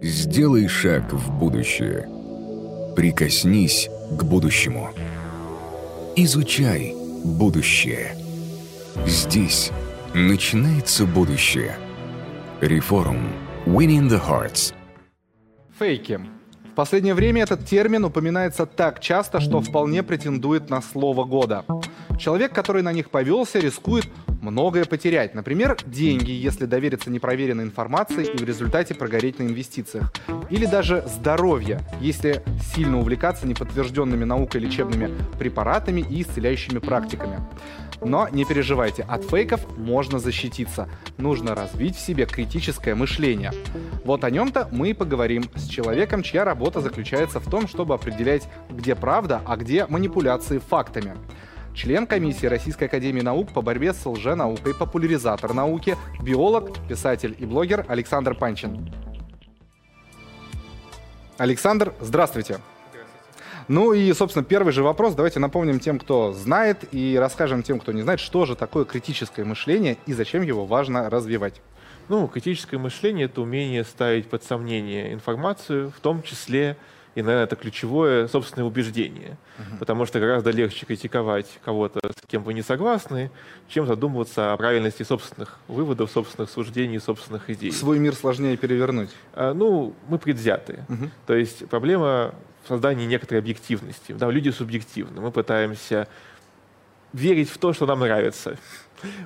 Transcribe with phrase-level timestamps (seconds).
[0.00, 2.08] Сделай шаг в будущее.
[2.94, 4.90] Прикоснись к будущему.
[6.14, 8.14] Изучай будущее.
[9.06, 9.72] Здесь
[10.14, 11.76] начинается будущее.
[12.60, 13.32] Реформ.
[13.66, 14.72] Winning the Hearts.
[15.80, 16.20] Фейки.
[16.70, 21.64] В последнее время этот термин упоминается так часто, что вполне претендует на слово года.
[22.18, 24.08] Человек, который на них повелся, рискует
[24.42, 25.34] многое потерять.
[25.34, 30.12] Например, деньги, если довериться непроверенной информации и в результате прогореть на инвестициях.
[30.50, 32.42] Или даже здоровье, если
[32.74, 37.40] сильно увлекаться неподтвержденными наукой лечебными препаратами и исцеляющими практиками.
[38.00, 40.88] Но не переживайте, от фейков можно защититься.
[41.18, 43.52] Нужно развить в себе критическое мышление.
[44.04, 48.48] Вот о нем-то мы и поговорим с человеком, чья работа заключается в том, чтобы определять,
[48.70, 51.14] где правда, а где манипуляции фактами
[51.78, 57.86] член комиссии Российской Академии Наук по борьбе с лженаукой, популяризатор науки, биолог, писатель и блогер
[57.88, 58.92] Александр Панчин.
[61.38, 62.58] Александр, здравствуйте.
[63.68, 65.14] Ну и, собственно, первый же вопрос.
[65.14, 69.44] Давайте напомним тем, кто знает, и расскажем тем, кто не знает, что же такое критическое
[69.44, 71.60] мышление и зачем его важно развивать.
[72.08, 76.76] Ну, критическое мышление— это умение ставить под сомнение информацию, в том числе
[77.18, 79.36] и, наверное, это ключевое собственное убеждение.
[79.58, 79.78] Uh-huh.
[79.80, 83.32] Потому что гораздо легче критиковать кого-то, с кем вы не согласны,
[83.66, 87.72] чем задумываться о правильности собственных выводов, собственных суждений, собственных идей.
[87.72, 89.10] Свой мир сложнее перевернуть.
[89.34, 90.84] А, ну, мы предвзяты.
[90.88, 91.10] Uh-huh.
[91.26, 94.12] То есть проблема в создании некоторой объективности.
[94.12, 95.20] Да, люди субъективны.
[95.20, 96.06] Мы пытаемся
[97.12, 98.58] верить в то, что нам нравится.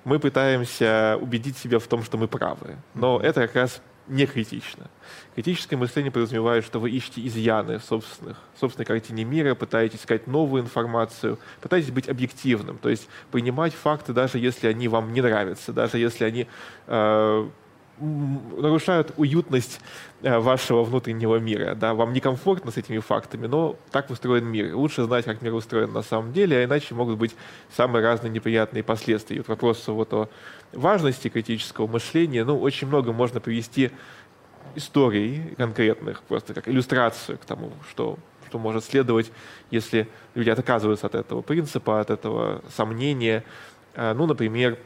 [0.05, 2.77] Мы пытаемся убедить себя в том, что мы правы.
[2.95, 4.91] Но это как раз не критично.
[5.35, 11.39] Критическое мышление подразумевает, что вы ищете изъяны собственных, собственной картине мира, пытаетесь искать новую информацию,
[11.61, 16.25] пытаетесь быть объективным, то есть принимать факты, даже если они вам не нравятся, даже если
[16.25, 16.47] они
[16.87, 17.49] э,
[18.03, 19.81] нарушают уютность
[20.23, 21.75] э, вашего внутреннего мира.
[21.75, 21.95] Да?
[21.95, 24.75] Вам некомфортно с этими фактами, но так устроен мир.
[24.75, 27.35] Лучше знать, как мир устроен на самом деле, а иначе могут быть
[27.75, 29.37] самые разные неприятные последствия.
[29.37, 30.29] И вот вопрос вот о
[30.73, 33.91] важности критического мышления, ну, очень много можно привести
[34.75, 39.31] историй конкретных, просто как иллюстрацию к тому, что, что может следовать,
[39.71, 43.45] если люди отказываются от этого принципа, от этого сомнения.
[43.95, 44.79] А, ну, например,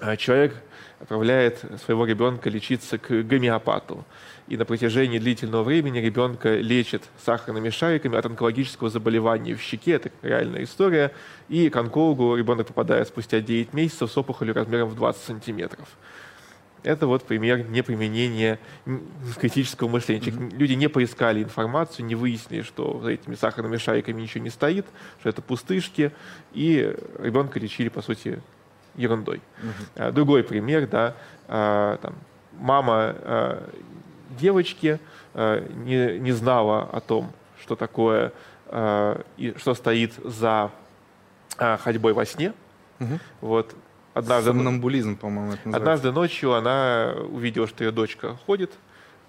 [0.00, 0.54] а, человек
[1.00, 4.04] отправляет своего ребенка лечиться к гомеопату.
[4.48, 9.92] И на протяжении длительного времени ребенка лечит сахарными шариками от онкологического заболевания в щеке.
[9.92, 11.12] Это реальная история.
[11.48, 15.88] И к онкологу ребенок попадает спустя 9 месяцев с опухолью размером в 20 сантиметров.
[16.82, 18.58] Это вот пример неприменения
[19.38, 20.28] критического мышления.
[20.28, 20.56] Mm-hmm.
[20.56, 24.86] Люди не поискали информацию, не выяснили, что за этими сахарными шариками ничего не стоит,
[25.20, 26.12] что это пустышки,
[26.52, 28.40] и ребенка лечили, по сути,
[28.98, 29.40] ерундой.
[29.96, 30.12] Uh-huh.
[30.12, 31.14] Другой пример, да,
[31.46, 32.14] а, там,
[32.52, 33.70] мама а,
[34.38, 35.00] девочки
[35.34, 37.32] не, не знала о том,
[37.62, 38.32] что такое
[39.36, 40.70] и что стоит за
[41.56, 42.52] ходьбой во сне.
[42.98, 43.18] Uh-huh.
[43.40, 43.74] Вот.
[44.14, 45.76] Однажды, Сомнамбулизм, по-моему, это называется.
[45.76, 48.72] Однажды ночью она увидела, что ее дочка ходит,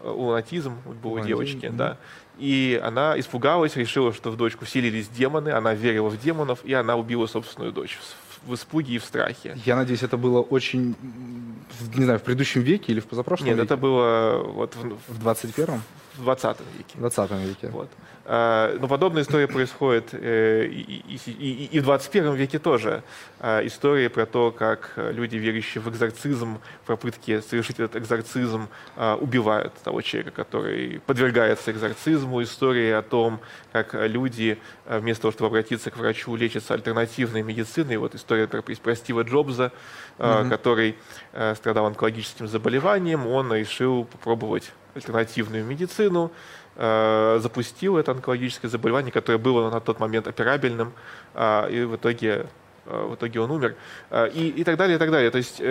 [0.04, 1.76] лунатизм был у девочки, mm-hmm.
[1.76, 1.98] да.
[2.38, 6.96] И она испугалась, решила, что в дочку вселились демоны, она верила в демонов, и она
[6.96, 8.00] убила собственную дочь
[8.46, 9.58] в испуге и в страхе.
[9.66, 10.96] Я надеюсь, это было очень,
[11.96, 13.66] не знаю, в предыдущем веке или в позапрошлом Нет, веке?
[13.66, 15.82] это было вот в, в 21-м?
[16.16, 16.96] В 20 веке.
[16.96, 17.68] В 20 веке.
[17.70, 17.90] Вот.
[18.32, 23.02] А, но подобная история происходит э, и, и, и, и в 21 веке тоже.
[23.40, 29.16] А, история про то, как люди, верящие в экзорцизм, в попытке совершить этот экзорцизм, а,
[29.16, 32.44] убивают того человека, который подвергается экзорцизму.
[32.44, 33.40] История о том,
[33.72, 37.98] как люди, вместо того, чтобы обратиться к врачу, лечатся альтернативной медициной.
[37.98, 39.72] Вот история про, про Стива Джобса,
[40.20, 40.50] mm-hmm.
[40.50, 40.96] который
[41.56, 43.26] страдал онкологическим заболеванием.
[43.26, 46.32] Он решил попробовать альтернативную медицину,
[46.76, 50.94] э, запустил это онкологическое заболевание, которое было на тот момент операбельным,
[51.34, 52.48] э, и в итоге,
[52.86, 53.76] э, в итоге он умер,
[54.34, 55.32] и, и так далее, и так далее.
[55.32, 55.62] То есть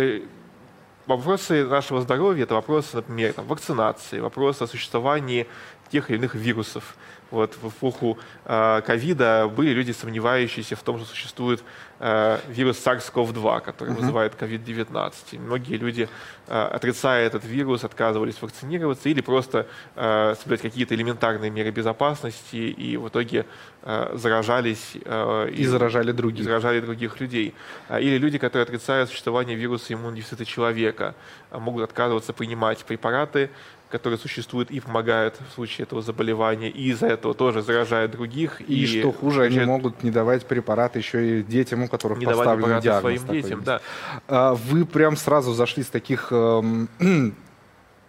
[1.06, 5.46] вопросы нашего здоровья– это вопросы, например, там, вакцинации, вопросы о существовании
[5.90, 6.96] тех или иных вирусов.
[7.30, 11.62] Вот в эпоху ковида были люди, сомневающиеся в том, что существует
[12.00, 13.96] Э, вирус SARS-CoV-2, который uh-huh.
[13.96, 15.12] вызывает COVID-19.
[15.32, 16.08] И многие люди,
[16.46, 23.08] э, отрицая этот вирус, отказывались вакцинироваться или просто соблюдать какие-то элементарные меры безопасности и в
[23.08, 23.46] итоге
[23.82, 26.44] заражались и, и заражали других.
[26.44, 27.54] заражали других людей.
[27.90, 31.14] Или люди, которые отрицают существование вируса иммунодефицита человека,
[31.50, 33.50] могут отказываться принимать препараты,
[33.90, 38.61] которые существуют и помогают в случае этого заболевания, и из-за этого тоже заражают других.
[38.61, 42.26] И, и что хуже, они могут не давать препараты еще и детям, у которых не
[42.26, 43.20] поставлен диагноз.
[43.20, 43.81] своим детям, да.
[44.26, 46.88] А, вы прям сразу зашли с таких эм,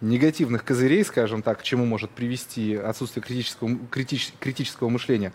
[0.00, 5.32] негативных козырей, скажем так, к чему может привести отсутствие критического, критич, критического мышления.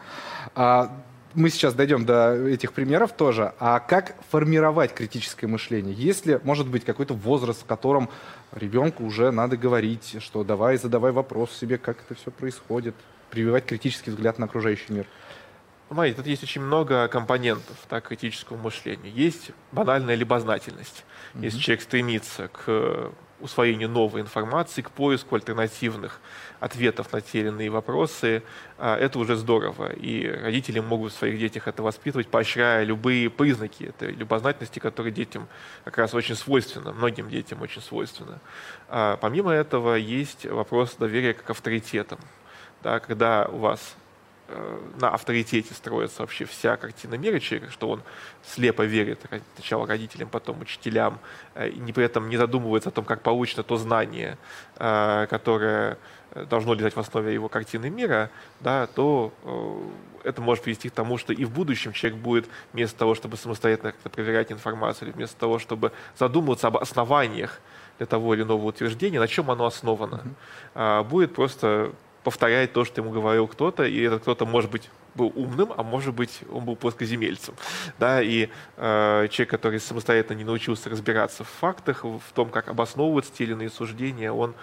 [0.54, 0.92] А,
[1.36, 3.54] мы сейчас дойдем до этих примеров тоже.
[3.60, 5.94] А как формировать критическое мышление?
[5.94, 8.10] Есть ли, может быть, какой-то возраст, в котором
[8.52, 12.96] ребенку уже надо говорить, что давай, задавай вопрос себе, как это все происходит,
[13.30, 15.06] прививать критический взгляд на окружающий мир?
[15.88, 19.10] Смотрите, тут есть очень много компонентов так, критического мышления.
[19.10, 21.06] Есть банальная любознательность.
[21.34, 21.44] Mm-hmm.
[21.44, 26.20] Если человек стремится к усвоению новой информации, к поиску альтернативных
[26.60, 28.44] ответов на те или иные вопросы,
[28.78, 29.92] а, это уже здорово.
[29.94, 35.48] И родители могут в своих детях это воспитывать, поощряя любые признаки этой любознательности, которые детям
[35.84, 38.40] как раз очень свойственны, многим детям очень свойственны.
[38.88, 42.20] А, помимо этого есть вопрос доверия к авторитетам.
[42.84, 43.96] Да, когда у вас
[45.00, 48.04] на авторитете строится вообще вся картина мира человека, что он
[48.44, 49.20] слепо верит
[49.56, 51.20] сначала родителям, потом учителям,
[51.56, 54.38] э, и при этом не задумывается о том, как получено то знание,
[54.78, 55.98] э, которое
[56.50, 59.32] должно лежать в основе его картины мира, да, то
[60.26, 63.94] это может привести к тому, что и в будущем человек будет вместо того, чтобы самостоятельно
[63.94, 67.62] как-то проверять информацию, или вместо того, чтобы задумываться об основаниях
[68.00, 70.24] для того или иного утверждения, на чем оно основано,
[70.74, 71.04] mm-hmm.
[71.06, 71.94] будет просто
[72.26, 76.16] повторяет то, что ему говорил кто-то, и этот кто-то, может быть, был умным, а может
[76.16, 77.54] быть, он был плоскоземельцем.
[78.00, 83.32] Да, и э, человек, который самостоятельно не научился разбираться в фактах, в том, как обосновывать
[83.32, 84.56] те или иные суждения, он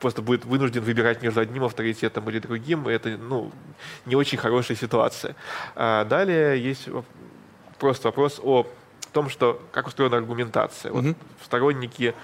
[0.00, 3.50] просто будет вынужден выбирать между одним авторитетом или другим, и это ну,
[4.04, 5.34] не очень хорошая ситуация.
[5.74, 6.90] А далее есть
[7.78, 8.66] просто вопрос о
[9.14, 10.92] том, что как устроена аргументация.
[10.92, 12.14] Вот сторонники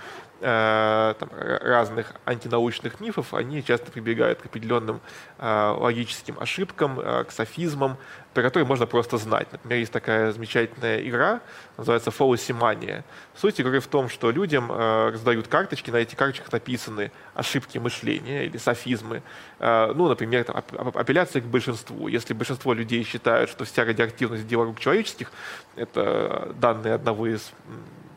[0.46, 5.00] Э, там, разных антинаучных мифов, они часто прибегают к определенным
[5.38, 7.96] э, логическим ошибкам, э, к софизмам,
[8.34, 9.50] про которые можно просто знать.
[9.52, 11.40] Например, есть такая замечательная игра,
[11.78, 13.04] называется Фолосимания.
[13.34, 18.44] Суть игры в том, что людям э, раздают карточки, на этих карточках написаны ошибки мышления
[18.44, 19.22] или софизмы.
[19.60, 20.62] Ну, например, там,
[20.94, 22.08] апелляция к большинству.
[22.08, 25.32] Если большинство людей считают, что вся радиоактивность– дело рук человеческих,
[25.74, 27.50] это данные одного из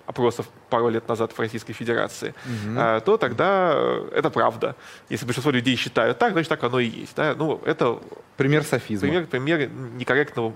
[0.07, 3.01] опросов пару лет назад в Российской Федерации, угу.
[3.05, 4.75] то тогда э, это правда.
[5.09, 7.15] Если большинство людей считают так, значит так оно и есть.
[7.15, 7.35] Да?
[7.35, 7.99] Ну, это
[8.37, 9.09] пример софизма.
[9.09, 10.53] Пример, пример некорректного,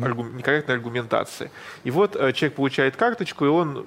[0.00, 1.50] аргу, некорректной аргументации.
[1.82, 3.86] И вот э, человек получает карточку, и он,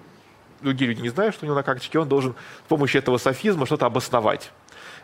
[0.62, 2.36] другие люди не знают, что у него на карточке, он должен
[2.66, 4.52] с помощью этого софизма что-то обосновать.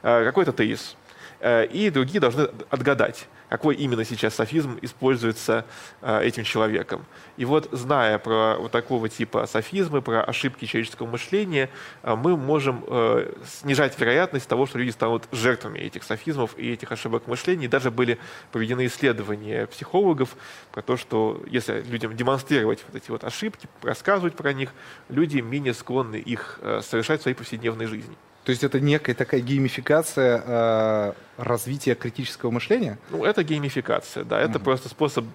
[0.01, 0.97] Какой-то тезис.
[1.43, 5.65] И другие должны отгадать какой именно сейчас софизм используется
[6.01, 7.05] э, этим человеком.
[7.35, 11.69] И вот, зная про вот такого типа софизмы, про ошибки человеческого мышления,
[12.01, 16.93] э, мы можем э, снижать вероятность того, что люди станут жертвами этих софизмов и этих
[16.93, 17.65] ошибок мышления.
[17.65, 18.19] И даже были
[18.53, 20.37] проведены исследования психологов
[20.71, 24.71] про то, что если людям демонстрировать вот эти вот ошибки, рассказывать про них,
[25.09, 28.15] люди менее склонны их э, совершать в своей повседневной жизни.
[28.43, 32.97] То есть это некая такая геймификация э, развития критического мышления?
[33.11, 34.39] Ну, это геймификация, да.
[34.39, 34.63] Это mm-hmm.
[34.63, 35.25] просто способ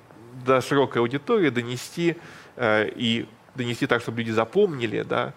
[0.45, 2.17] до широкой аудитории донести
[2.57, 5.35] э, и донести так, чтобы люди запомнили, да,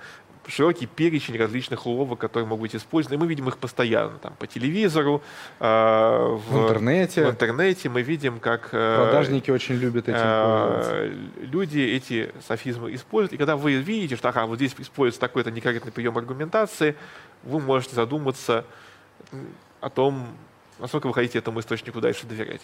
[0.50, 3.16] широкий перечень различных уловок, которые могут быть использованы.
[3.16, 5.22] И мы видим их постоянно там, по телевизору,
[5.60, 7.26] э, в, в интернете.
[7.26, 13.34] В интернете мы видим, как э, продажники очень любят этим э, люди эти софизмы используют.
[13.34, 16.96] И когда вы видите, что ага, вот здесь используется такой-то некорректный прием аргументации,
[17.44, 18.66] вы можете задуматься
[19.80, 20.28] о том,
[20.80, 22.62] насколько вы хотите этому источнику дальше доверять.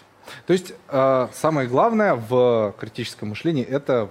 [0.48, 4.10] То есть э, самое главное в критическом мышлении это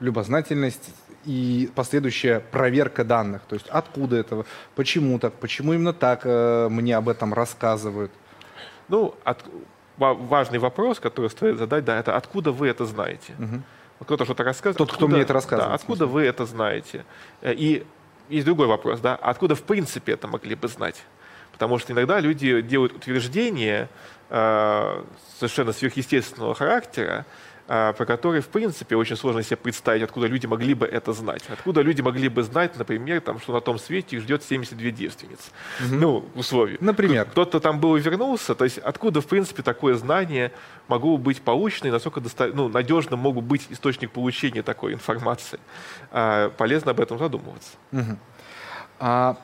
[0.00, 0.90] любознательность
[1.26, 3.42] и последующая проверка данных.
[3.48, 8.12] То есть откуда это, почему так, почему именно так э, мне об этом рассказывают.
[8.88, 9.44] Ну, от,
[9.96, 13.34] важный вопрос, который стоит задать, да, это откуда вы это знаете.
[13.38, 13.62] Угу.
[14.04, 14.78] Кто-то что-то рассказывает.
[14.78, 15.70] Тот, откуда, кто мне это рассказывает.
[15.70, 17.04] Да, откуда вы это знаете.
[17.42, 17.84] Э, и
[18.28, 21.02] есть другой вопрос, да, откуда в принципе это могли бы знать?
[21.52, 23.88] Потому что иногда люди делают утверждения
[24.28, 25.04] э,
[25.38, 27.24] совершенно сверхъестественного характера,
[27.66, 31.42] про которые, в принципе, очень сложно себе представить, откуда люди могли бы это знать.
[31.48, 35.50] Откуда люди могли бы знать, например, там, что на том свете их ждет 72 девственницы.
[35.80, 35.94] Угу.
[35.94, 36.78] Ну, условия.
[36.80, 37.24] Например.
[37.24, 40.52] Кто-то там был и вернулся, то есть откуда, в принципе, такое знание
[40.88, 42.50] могло быть получено и насколько доста...
[42.54, 45.58] ну, надежно могут быть источник получения такой информации.
[46.12, 47.72] Э, полезно об этом задумываться.
[47.92, 48.18] Угу.
[49.00, 49.36] А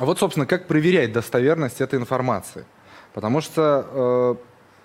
[0.00, 2.64] а вот, собственно, как проверять достоверность этой информации?
[3.12, 4.34] Потому что, э,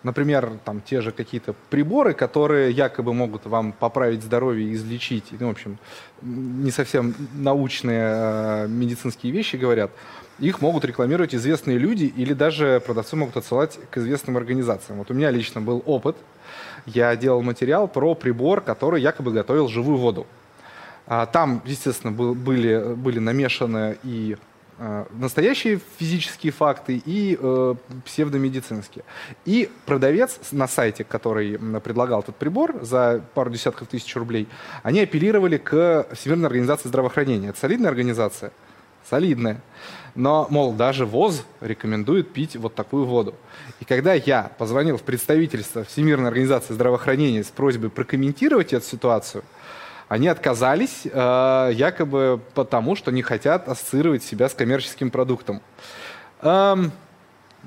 [0.06, 5.52] например, там те же какие-то приборы, которые якобы могут вам поправить здоровье излечить, ну, в
[5.52, 5.78] общем,
[6.22, 9.92] не совсем научные э, медицинские вещи говорят,
[10.40, 15.00] их могут рекламировать известные люди или даже продавцы могут отсылать к известным организациям.
[15.00, 16.16] Вот у меня лично был опыт.
[16.86, 20.28] Я делал материал про прибор, который якобы готовил живую воду.
[21.08, 24.38] А там, естественно, был, были, были намешаны и
[25.12, 29.05] настоящие физические факты и э, псевдомедицинские.
[29.46, 34.48] И продавец на сайте, который предлагал этот прибор за пару десятков тысяч рублей,
[34.84, 37.50] они апеллировали к Всемирной организации здравоохранения.
[37.50, 38.51] Это солидная организация?
[39.10, 39.62] Солидная.
[40.15, 43.36] Но, мол, даже ВОЗ рекомендует пить вот такую воду.
[43.79, 49.44] И когда я позвонил в представительство Всемирной организации здравоохранения с просьбой прокомментировать эту ситуацию,
[50.08, 55.62] они отказались э, якобы потому, что не хотят ассоциировать себя с коммерческим продуктом.
[56.42, 56.92] Эм,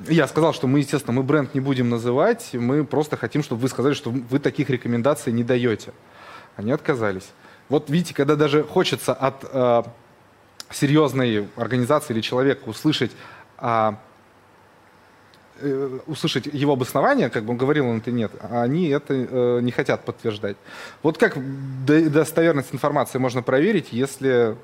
[0.07, 3.69] я сказал, что мы, естественно, мы бренд не будем называть, мы просто хотим, чтобы вы
[3.69, 5.93] сказали, что вы таких рекомендаций не даете.
[6.57, 7.31] Они отказались.
[7.69, 9.83] Вот видите, когда даже хочется от э,
[10.71, 13.11] серьезной организации или человека услышать
[13.59, 13.93] э,
[16.07, 19.71] услышать его обоснование, как бы он говорил он это нет, а они это э, не
[19.71, 20.57] хотят подтверждать.
[21.03, 21.37] Вот как
[21.85, 24.57] достоверность информации можно проверить, если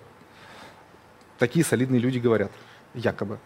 [1.38, 2.52] такие солидные люди говорят,
[2.94, 3.38] якобы?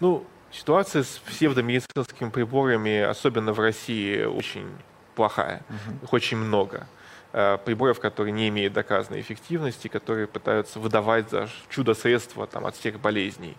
[0.00, 4.68] Ну, ситуация с псевдомедицинскими приборами, особенно в России, очень
[5.14, 5.62] плохая.
[5.68, 6.04] Угу.
[6.04, 6.86] Их очень много.
[7.30, 13.00] Э, приборов, которые не имеют доказанной эффективности, которые пытаются выдавать за чудо-средства там, от всех
[13.00, 13.54] болезней.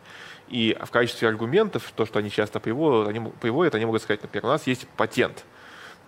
[0.47, 4.45] И в качестве аргументов, то, что они часто приводят, они, приводят, они могут сказать, например,
[4.45, 5.45] у нас есть патент.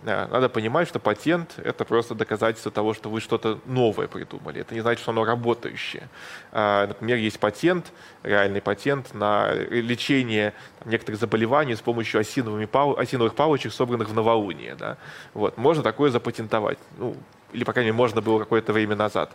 [0.02, 4.60] Надо понимать, что патент— это просто доказательство того, что вы что-то новое придумали.
[4.60, 6.08] Это не значит, что оно работающее.
[6.50, 7.92] А, например, есть патент,
[8.24, 10.54] реальный патент на лечение
[10.84, 14.74] некоторых заболеваний с помощью осиновых палочек, собранных в новолуние.
[14.74, 14.96] Да?
[15.34, 15.56] Вот.
[15.56, 16.78] Можно такое запатентовать.
[16.98, 17.14] Ну,
[17.52, 19.32] или, по крайней мере, можно было какое-то время назад.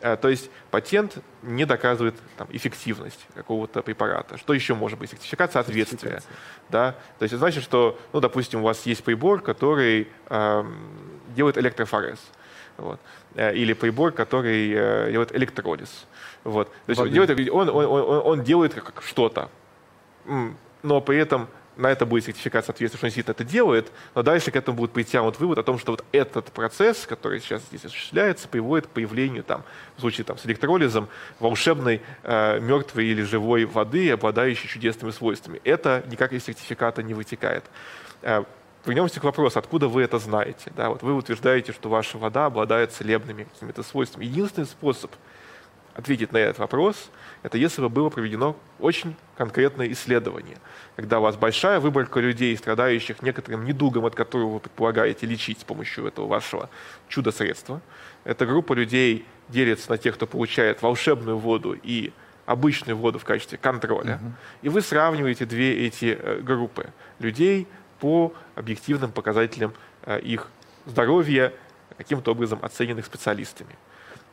[0.00, 4.36] Э, то есть патент не доказывает там, эффективность какого-то препарата.
[4.36, 5.10] Что еще может быть?
[5.10, 6.22] Сертификат соответствия.
[6.68, 6.92] Да?
[7.18, 10.64] То есть это значит, что, ну, допустим, у вас есть прибор, который э,
[11.34, 12.18] делает электрофорез.
[12.76, 13.00] Вот.
[13.34, 16.06] Э, или прибор, который э, делает электролиз.
[16.44, 16.68] Вот.
[16.86, 19.48] То есть он делает, он, он, он, он делает что-то,
[20.82, 24.50] но при этом на это будет сертификат соответствия, что он действительно это делает, но дальше
[24.50, 28.48] к этому будет притянут вывод о том, что вот этот процесс, который сейчас здесь осуществляется,
[28.48, 29.64] приводит к появлению, там,
[29.96, 31.08] в случае там, с электролизом,
[31.40, 35.60] волшебной э, мертвой или живой воды, обладающей чудесными свойствами.
[35.64, 37.64] Это никак из сертификата не вытекает.
[38.22, 38.44] Э,
[38.86, 40.72] вернемся к вопросу, откуда вы это знаете.
[40.76, 40.90] Да?
[40.90, 44.24] Вот вы утверждаете, что ваша вода обладает целебными какими-то свойствами.
[44.24, 45.10] Единственный способ
[45.94, 47.10] ответить на этот вопрос–
[47.44, 50.56] это если бы было проведено очень конкретное исследование,
[50.96, 55.64] когда у вас большая выборка людей, страдающих некоторым недугом, от которого вы предполагаете лечить с
[55.64, 56.70] помощью этого вашего
[57.08, 57.82] чудо-средства.
[58.24, 62.14] Эта группа людей делится на тех, кто получает волшебную воду и
[62.46, 64.14] обычную воду в качестве контроля.
[64.14, 64.32] Угу.
[64.62, 66.86] И вы сравниваете две эти э, группы
[67.18, 67.68] людей
[68.00, 69.74] по объективным показателям
[70.04, 70.48] э, их
[70.86, 71.52] здоровья,
[71.98, 73.76] каким-то образом оцененных специалистами.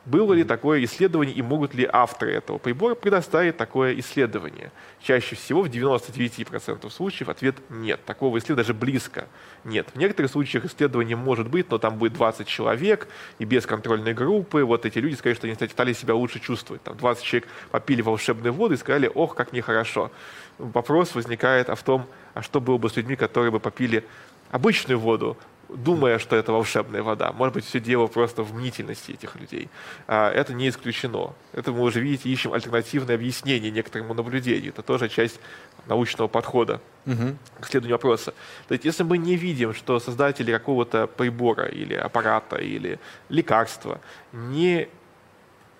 [0.04, 4.72] Было ли такое исследование и могут ли авторы этого прибора предоставить такое исследование?
[5.00, 8.04] Чаще всего в 99% случаев ответ нет.
[8.04, 9.28] Такого исследования даже близко
[9.62, 9.88] нет.
[9.94, 13.06] В некоторых случаях исследование может быть, но там будет 20 человек
[13.38, 14.64] и без контрольной группы.
[14.64, 16.82] Вот эти люди скажут, что они стали себя лучше чувствовать.
[16.82, 20.10] Там 20 человек попили волшебную воду и сказали, ох, как нехорошо.
[20.58, 24.04] Вопрос возникает о том, а что было бы с людьми, которые бы попили
[24.50, 25.36] обычную воду,
[25.76, 27.32] думая, что это волшебная вода.
[27.32, 29.68] Может быть, все дело просто в мнительности этих людей.
[30.06, 31.34] А, это не исключено.
[31.52, 34.70] Это мы уже, видите, ищем альтернативное объяснение некоторому наблюдению.
[34.70, 35.40] Это тоже часть
[35.86, 37.36] научного подхода угу.
[37.60, 38.34] к исследованию вопроса.
[38.68, 42.98] То есть, если мы не видим, что создатели какого-то прибора или аппарата или
[43.28, 44.00] лекарства
[44.32, 44.88] не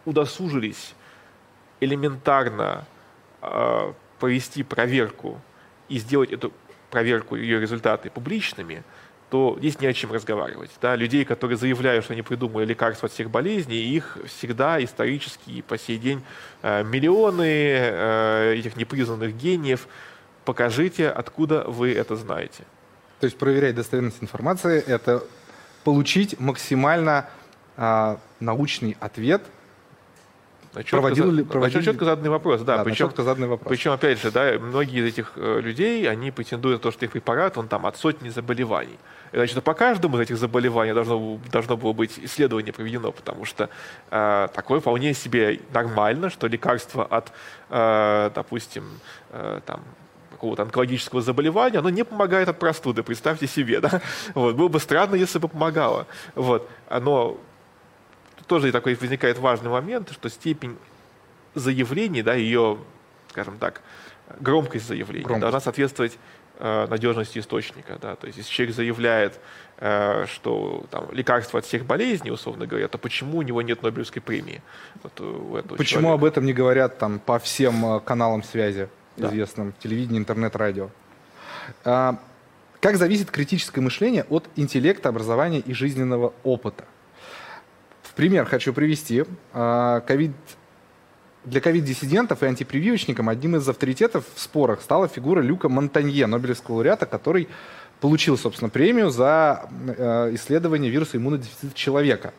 [0.05, 0.95] удосужились
[1.81, 2.85] элементарно
[3.41, 5.41] э, провести проверку
[5.89, 6.53] и сделать эту
[6.91, 8.85] проверку, ее результаты публичными,
[9.33, 10.71] то здесь не о чем разговаривать.
[10.83, 10.95] Да?
[10.95, 15.79] Людей, которые заявляют, что они придумали лекарства от всех болезней, их всегда исторически и по
[15.79, 16.23] сей день
[16.61, 19.89] э, миллионы э, этих непризнанных гениев.
[20.45, 22.65] Покажите, откуда вы это знаете.
[23.21, 25.25] То есть проверять достоверность информации– это
[25.83, 27.27] получить максимально
[27.79, 29.41] э, научный ответ–
[30.75, 31.83] Четко, проводил ли, проводил...
[31.83, 32.79] четко заданный вопрос, да.
[32.79, 33.69] да причем, четко заданный вопрос.
[33.69, 37.13] Причем, опять же, да, многие из этих э, людей, они претендуют на то, что их
[37.13, 38.99] препарат, он там от сотни заболеваний.
[39.33, 43.69] Значит, по каждому из этих заболеваний должно, должно было быть исследование проведено, потому что
[44.11, 47.33] э, такое вполне себе нормально, что лекарство от,
[47.69, 48.85] э, допустим,
[49.31, 49.83] э, там,
[50.31, 54.01] какого-то онкологического заболевания, оно не помогает от простуды, представьте себе, да?
[54.35, 56.07] Вот, было бы странно, если бы помогало.
[56.35, 56.69] Вот.
[56.89, 57.39] Оно
[58.53, 60.77] тоже такой возникает важный момент, что степень
[61.55, 62.77] заявлений, да, ее,
[63.31, 63.81] скажем так,
[64.41, 65.41] громкость заявлений громкость.
[65.41, 66.19] должна соответствовать
[66.59, 67.99] э, надежности источника.
[67.99, 68.15] Да?
[68.15, 69.41] То есть если человек заявляет,
[69.79, 74.21] э, что там, лекарство от всех болезней, условно говоря, то почему у него нет Нобелевской
[74.21, 74.61] премии?
[75.03, 75.13] Вот,
[75.79, 76.13] почему человека?
[76.13, 79.29] об этом не говорят там, по всем каналам связи, да.
[79.29, 80.91] известным, телевидению, интернет, радио?
[81.87, 82.19] А,
[82.83, 86.85] как зависит критическое мышление от интеллекта, образования и жизненного опыта?
[88.15, 89.25] Пример хочу привести.
[89.55, 90.33] COVID
[91.45, 97.07] для ковид-диссидентов и антипрививочникам одним из авторитетов в спорах стала фигура Люка Монтанье, Нобелевского лауреата,
[97.07, 97.49] который
[98.01, 102.33] получил, собственно, премию за э, исследование вируса иммунодефицита человека.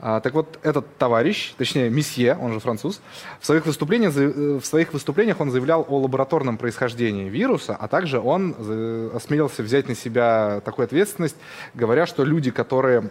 [0.00, 3.00] А, так вот, этот товарищ, точнее, месье, он же француз,
[3.40, 8.20] в своих, выступлениях, э, в своих выступлениях он заявлял о лабораторном происхождении вируса, а также
[8.20, 11.36] он э, осмелился взять на себя такую ответственность,
[11.74, 13.10] говоря, что люди, которые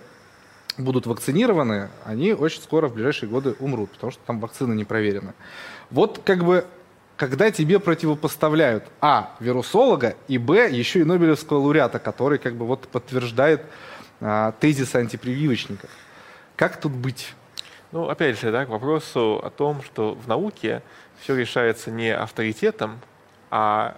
[0.77, 5.33] будут вакцинированы, они очень скоро в ближайшие годы умрут, потому что там вакцины не проверены.
[5.89, 6.65] Вот как бы
[7.15, 9.35] когда тебе противопоставляют а.
[9.39, 10.69] вирусолога и б.
[10.69, 13.63] еще и Нобелевского лауреата, который как бы вот подтверждает
[14.19, 15.89] а, тезис антипрививочников.
[16.55, 17.33] Как тут быть?
[17.91, 20.81] Ну, опять же, да, к вопросу о том, что в науке
[21.21, 22.99] все решается не авторитетом,
[23.51, 23.97] а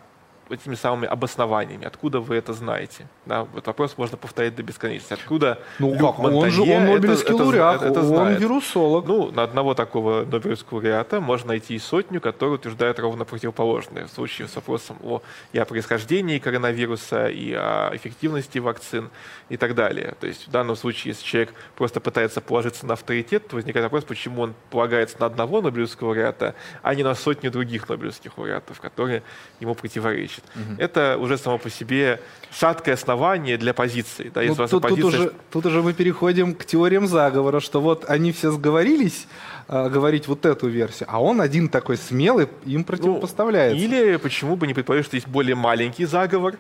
[0.50, 1.86] этими самыми обоснованиями.
[1.86, 3.08] Откуда вы это знаете?
[3.26, 5.14] Да, вот вопрос можно повторять до бесконечности.
[5.14, 6.26] Откуда ну, Люк как?
[6.26, 9.08] он же он Нобелевский это, лауреат, это, это, он вирусолог.
[9.08, 14.06] Ну, на одного такого Нобелевского лауреата можно найти сотню, которые утверждают ровно противоположное.
[14.06, 15.22] В случае с вопросом о
[15.54, 19.10] и о происхождении коронавируса, и о эффективности вакцин
[19.50, 20.16] и так далее.
[20.20, 24.04] То есть в данном случае, если человек просто пытается положиться на авторитет, то возникает вопрос,
[24.04, 29.24] почему он полагается на одного Нобелевского лауреата, а не на сотню других Нобелевских лауреатов, которые
[29.60, 30.35] ему противоречат.
[30.56, 30.76] Угу.
[30.78, 32.20] Это уже само по себе
[32.52, 34.32] шаткое основание для позиции.
[34.34, 35.04] Да, если ну, тут, позиция...
[35.04, 39.28] тут, уже, тут уже мы переходим к теориям заговора, что вот они все сговорились,
[39.68, 43.78] э, говорить вот эту версию, а он один такой смелый им противопоставляется.
[43.78, 46.56] Ну, или почему бы не предположить, что есть более маленький заговор,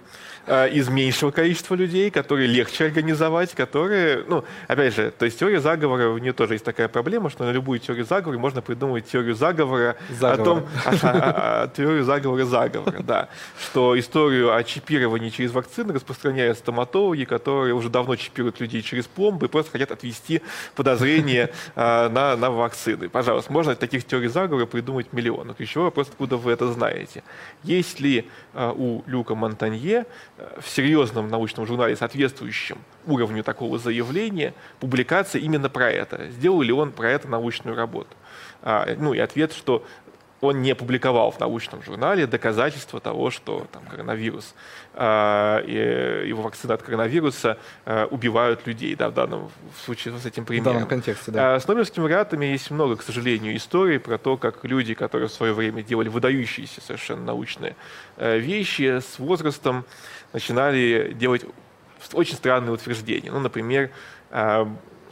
[0.47, 6.09] из меньшего количества людей, которые легче организовать, которые, ну, опять же, то есть теория заговора,
[6.09, 9.95] у нее тоже есть такая проблема, что на любую теорию заговора можно придумать теорию заговора,
[10.09, 10.41] заговора.
[10.41, 15.93] о том, о, о, о, теорию заговора заговора, да, что историю о чипировании через вакцины
[15.93, 20.41] распространяют стоматологи, которые уже давно чипируют людей через пломбы и просто хотят отвести
[20.75, 23.09] подозрение э, на, на вакцины.
[23.09, 25.47] Пожалуйста, можно таких теорий заговора придумать миллион.
[25.47, 27.23] Но ключевой вопрос, откуда вы это знаете.
[27.63, 30.05] Есть ли э, у Люка Монтанье
[30.59, 36.27] в серьезном научном журнале, соответствующем уровню такого заявления, публикация именно про это.
[36.29, 38.09] Сделал ли он про это научную работу?
[38.61, 39.85] А, ну и ответ, что
[40.41, 44.53] он не публиковал в научном журнале доказательства того, что там, коронавирус,
[44.93, 49.51] э, его вакцины от коронавируса э, убивают людей, да, в данном
[49.85, 50.71] случае с этим примером.
[50.71, 51.55] В данном контексте, да.
[51.55, 55.33] А с Нобелевскими лауреатами есть много, к сожалению, историй про то, как люди, которые в
[55.33, 57.75] свое время делали выдающиеся совершенно научные
[58.17, 59.85] э, вещи, с возрастом
[60.35, 61.45] начинали делать
[62.11, 63.31] очень странные утверждения.
[63.31, 63.89] Ну, например,
[64.31, 64.65] э,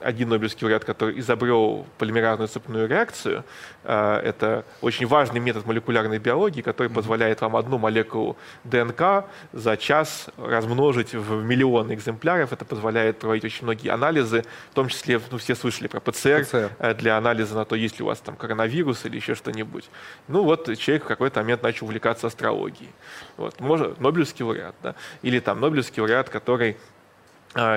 [0.03, 3.43] один Нобелевский лауреат, который изобрел полимеразную цепную реакцию.
[3.83, 10.27] Э, это очень важный метод молекулярной биологии, который позволяет вам одну молекулу ДНК за час
[10.37, 12.53] размножить в миллионы экземпляров.
[12.53, 16.71] Это позволяет проводить очень многие анализы, в том числе, ну, все слышали про ПЦР, ПЦР.
[16.79, 19.89] Э, для анализа на то, есть ли у вас там коронавирус или еще что-нибудь.
[20.27, 22.91] Ну вот человек в какой-то момент начал увлекаться астрологией.
[23.37, 23.59] Вот.
[23.59, 24.95] Может, Нобелевский лауреат, да?
[25.21, 26.77] или там Нобелевский лауреат, который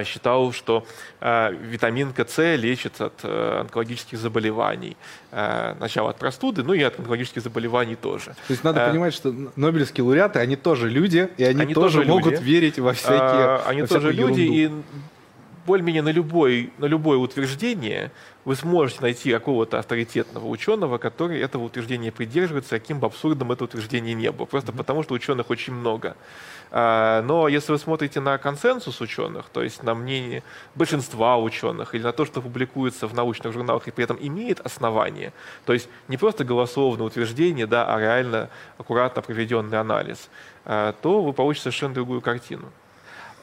[0.05, 0.87] считал, что
[1.21, 4.97] э, витамин КЦ лечит от э, онкологических заболеваний.
[5.33, 8.31] Э, от простуды, ну и от онкологических заболеваний тоже.
[8.47, 12.09] То есть надо понимать, что Нобелевские лауреаты, они тоже люди, и они, они тоже, тоже
[12.09, 14.83] могут верить во всякие а, Они во тоже люди, ерунду.
[14.93, 15.01] и
[15.67, 18.13] более-менее на, любой, на любое утверждение
[18.45, 24.15] вы сможете найти какого-то авторитетного ученого, который этого утверждения придерживается, каким бы абсурдным это утверждение
[24.15, 24.47] не было.
[24.47, 24.77] Просто mm-hmm.
[24.77, 26.17] потому, что ученых очень много.
[26.71, 30.43] А, но если вы смотрите на консенсус ученых, то есть на мнение
[30.75, 35.33] большинства ученых или на то, что публикуется в научных журналах и при этом имеет основание,
[35.65, 38.49] то есть не просто голословное утверждение, да, а реально
[38.79, 40.29] аккуратно проведенный анализ,
[40.65, 42.71] а, то вы получите совершенно другую картину.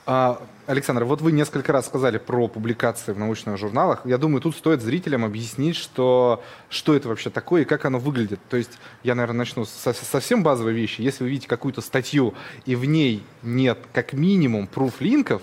[0.06, 4.02] А, Александр, вот вы несколько раз сказали про публикации в научных журналах.
[4.06, 8.40] Я думаю, тут стоит зрителям объяснить, что, что это вообще такое и как оно выглядит.
[8.50, 11.02] То есть я, наверное, начну со совсем базовой вещи.
[11.02, 12.34] Если вы видите какую-то статью,
[12.66, 15.42] и в ней нет как минимум пруф-линков,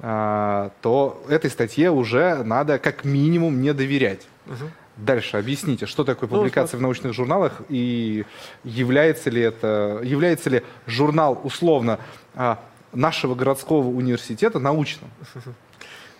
[0.00, 4.26] а, то этой статье уже надо как минимум не доверять.
[4.46, 4.70] Угу.
[4.96, 8.26] Дальше объясните, что такое публикация ну, в научных журналах и
[8.62, 11.98] является ли это, является ли журнал условно
[12.34, 12.58] а,
[12.92, 15.10] нашего городского университета научным.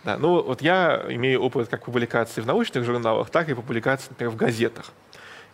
[0.05, 4.33] Да, ну вот я имею опыт как публикации в научных журналах, так и публикации, например,
[4.33, 4.87] в газетах.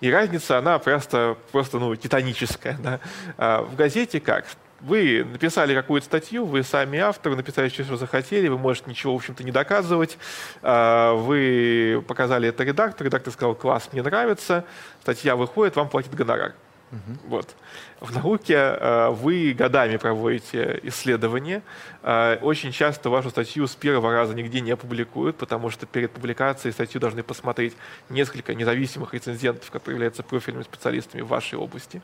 [0.01, 2.79] И разница, она просто, просто ну, титаническая.
[2.83, 3.01] Да?
[3.37, 4.47] А в газете как?
[4.81, 9.17] вы написали какую-то статью, вы сами автор, написали все, что захотели, вы можете ничего, в
[9.17, 10.19] общем-то, не доказывать.
[10.63, 14.65] А, вы показали это редактору, редактор сказал, класс, мне нравится,
[15.03, 16.55] статья выходит, вам платит гонорар.
[16.91, 17.29] Угу.
[17.29, 17.55] Вот.
[18.01, 21.63] В науке э, вы годами проводите исследования.
[22.03, 26.73] Э, очень часто вашу статью с первого раза нигде не опубликуют, потому что перед публикацией
[26.73, 27.75] статью должны посмотреть
[28.09, 32.01] несколько независимых рецензентов, которые являются профильными специалистами в вашей области.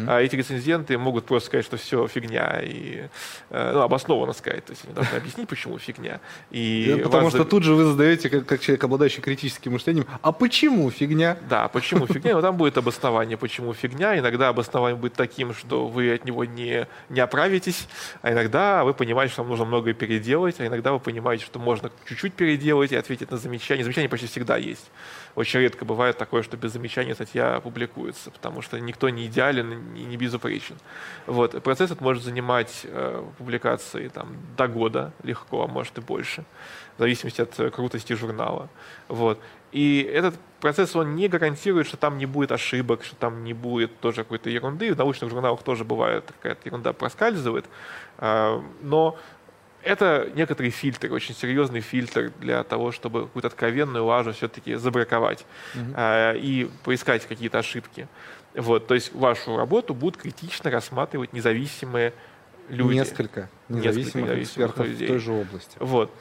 [0.00, 0.12] Угу.
[0.12, 3.08] Эти рецензенты могут просто сказать, что все фигня, и
[3.50, 4.64] ну, обоснованно сказать.
[4.64, 6.20] То есть они должны объяснить, почему фигня.
[6.50, 7.34] И потому вас...
[7.34, 11.36] что тут же вы задаете, как, как человек, обладающий критическим мышлением, а почему фигня?
[11.48, 12.34] Да, почему фигня?
[12.34, 14.16] Но там будет обоснование, почему фигня.
[14.16, 17.88] Иногда обоснование будет таким, таким, что вы от него не, не оправитесь,
[18.20, 21.90] а иногда вы понимаете, что вам нужно многое переделать, а иногда вы понимаете, что можно
[22.06, 23.82] чуть-чуть переделать и ответить на замечания.
[23.82, 24.90] Замечания почти всегда есть.
[25.34, 30.04] Очень редко бывает такое, что без замечаний статья публикуется, потому что никто не идеален и
[30.04, 30.76] не безупречен.
[31.26, 31.62] Вот.
[31.62, 36.44] Процесс этот может занимать э, публикации там, до года легко, а может и больше,
[36.96, 38.68] в зависимости от крутости журнала.
[39.08, 39.40] Вот.
[39.72, 43.98] И этот процесс, он не гарантирует, что там не будет ошибок, что там не будет
[44.00, 44.94] тоже какой-то ерунды.
[44.94, 47.64] В научных журналах тоже бывает какая-то ерунда проскальзывает.
[48.18, 49.18] А, но
[49.82, 56.38] это некоторый фильтр, очень серьезный фильтр для того, чтобы какую-то откровенную лажу все-таки забраковать mm-hmm.
[56.38, 58.08] и поискать какие-то ошибки.
[58.54, 62.12] Вот, то есть вашу работу будут критично рассматривать независимые
[62.68, 62.94] люди.
[62.94, 65.06] Несколько независимых, Несколько экспертов людей.
[65.06, 65.76] в той же области.
[65.80, 66.12] Вот.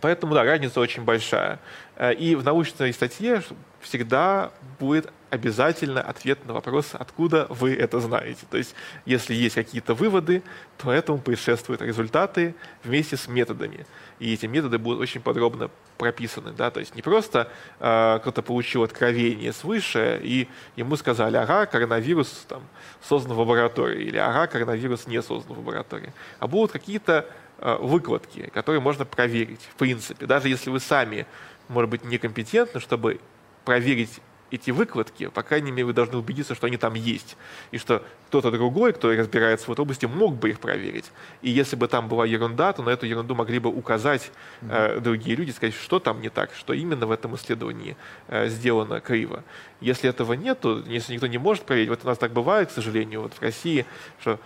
[0.00, 1.60] Поэтому, да, разница очень большая.
[1.96, 3.42] Э, и в научной статье
[3.80, 8.46] всегда будет обязательно ответ на вопрос, откуда вы это знаете.
[8.50, 10.42] То есть, если есть какие-то выводы,
[10.78, 13.86] то этому предшествуют результаты вместе с методами.
[14.20, 16.52] И эти методы будут очень подробно прописаны.
[16.52, 16.70] Да?
[16.70, 22.62] То есть не просто э, кто-то получил откровение свыше, и ему сказали, ага, коронавирус там,
[23.02, 26.12] создан в лаборатории, или ага, коронавирус не создан в лаборатории.
[26.38, 27.26] А будут какие-то
[27.64, 30.26] выкладки, которые можно проверить, в принципе.
[30.26, 31.26] Даже если вы сами
[31.68, 33.20] может быть, некомпетентны, чтобы
[33.64, 37.36] проверить эти выкладки, по крайней мере, вы должны убедиться, что они там есть,
[37.72, 41.10] и что кто-то другой, кто разбирается в этой области, мог бы их проверить.
[41.42, 44.30] И если бы там была ерунда, то на эту ерунду могли бы указать
[44.62, 47.96] э, другие люди, сказать, что там не так, что именно в этом исследовании
[48.28, 49.42] э, сделано криво.
[49.80, 52.72] Если этого нет, то если никто не может проверить, вот у нас так бывает, к
[52.72, 53.86] сожалению, вот в России,
[54.20, 54.38] что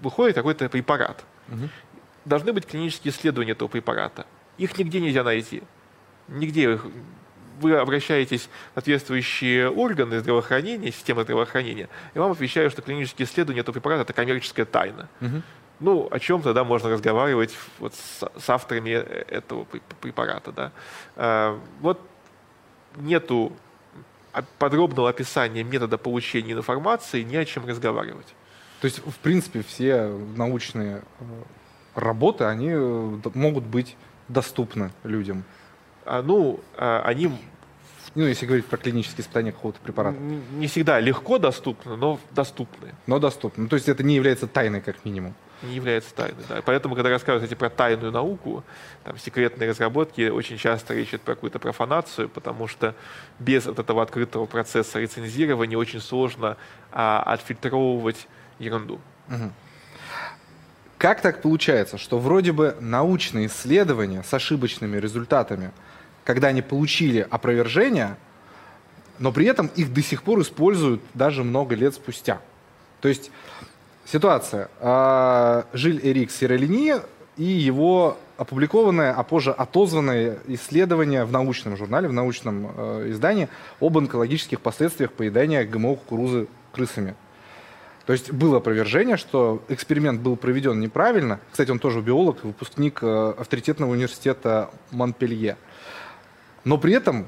[0.00, 1.24] выходит какой-то препарат.
[1.48, 1.68] Угу.
[2.24, 4.26] Должны быть клинические исследования этого препарата.
[4.58, 5.62] Их нигде нельзя найти
[6.30, 6.80] нигде
[7.60, 13.74] вы обращаетесь в соответствующие органы здравоохранения, системы здравоохранения, и вам отвечают, что клинические исследования этого
[13.74, 15.08] препарата– это коммерческая тайна.
[15.20, 15.42] Угу.
[15.80, 19.66] Ну, о чем тогда можно разговаривать вот с, с авторами этого
[20.00, 20.72] препарата, да?
[21.16, 22.00] А, вот
[22.96, 23.52] нету
[24.58, 28.34] подробного описания метода получения информации, не о чем разговаривать.
[28.80, 30.06] То есть, в принципе, все
[30.36, 31.24] научные э,
[31.94, 33.96] работы, они э, могут быть
[34.28, 35.44] доступны людям?
[36.04, 37.30] А, ну, а, они...
[38.16, 40.18] Ну, если говорить про клинические испытания какого-то препарата.
[40.18, 42.92] Не всегда легко доступны, но доступны.
[43.06, 43.64] Но доступны.
[43.64, 45.34] Ну, то есть это не является тайной, как минимум.
[45.62, 46.62] Не является тайной, да.
[46.64, 48.64] Поэтому, когда рассказывают про тайную науку,
[49.04, 52.96] там, секретные разработки, очень часто речь идет про какую-то профанацию, потому что
[53.38, 56.56] без вот этого открытого процесса рецензирования очень сложно
[56.90, 58.26] а, отфильтровывать
[58.58, 59.00] ерунду.
[59.28, 59.52] Угу.
[61.00, 65.72] Как так получается, что вроде бы научные исследования с ошибочными результатами–
[66.24, 68.16] когда они получили опровержение,
[69.18, 72.40] но при этом их до сих пор используют даже много лет спустя.
[73.00, 73.30] То есть
[74.04, 74.68] ситуация.
[74.80, 76.94] А, Жиль Эрик Сиролини
[77.36, 83.48] и его опубликованное, а позже отозванное исследование в научном журнале, в научном э, издании
[83.80, 87.16] об онкологических последствиях поедания ГМО кукурузы крысами.
[88.06, 91.40] То есть было опровержение, что эксперимент был проведен неправильно.
[91.50, 95.56] Кстати, он тоже биолог, выпускник э, авторитетного университета Монпелье.
[96.64, 97.26] Но при этом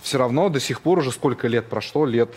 [0.00, 2.30] все равно до сих пор уже сколько лет прошло, лет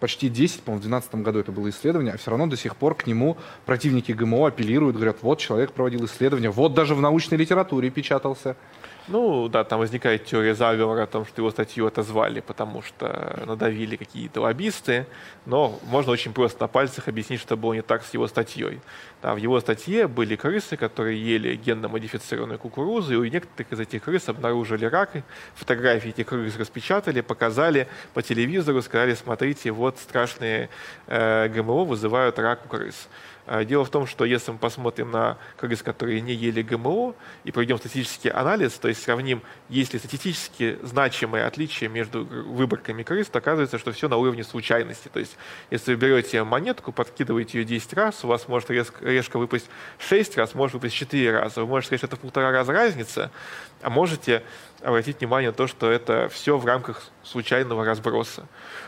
[0.00, 2.94] почти 10, по-моему, в 2012 году это было исследование, а все равно до сих пор
[2.94, 7.90] к нему противники ГМО апеллируют, говорят, вот человек проводил исследование, вот даже в научной литературе
[7.90, 8.56] печатался.
[9.06, 13.96] Ну, да, там возникает теория заговора о том, что его статью отозвали, потому что надавили
[13.96, 15.06] какие-то лоббисты,
[15.44, 18.80] но можно очень просто на пальцах объяснить, что было не так с его статьей.
[19.20, 24.04] Да, в его статье были крысы, которые ели генно-модифицированную кукурузу, и у некоторых из этих
[24.04, 25.10] крыс обнаружили рак,
[25.54, 30.70] фотографии этих крыс распечатали, показали по телевизору, сказали, смотрите, вот страшные
[31.08, 33.08] э, ГМО вызывают рак у крыс.
[33.46, 37.52] А, дело в том, что если мы посмотрим на крыс, которые не ели ГМО, и
[37.52, 43.38] проведем статистический анализ, то если сравним, есть ли статистически значимые отличия между выборками крыс, то
[43.38, 45.08] оказывается, что все на уровне случайности.
[45.08, 45.36] То есть,
[45.70, 50.54] если вы берете монетку, подкидываете ее 10 раз, у вас может решка выпасть 6 раз,
[50.54, 51.60] может выпасть 4 раза.
[51.60, 53.30] Вы можете сказать, что это в полтора раза разница,
[53.82, 54.42] а можете
[54.84, 58.46] обратить внимание на то, что это все в рамках случайного разброса.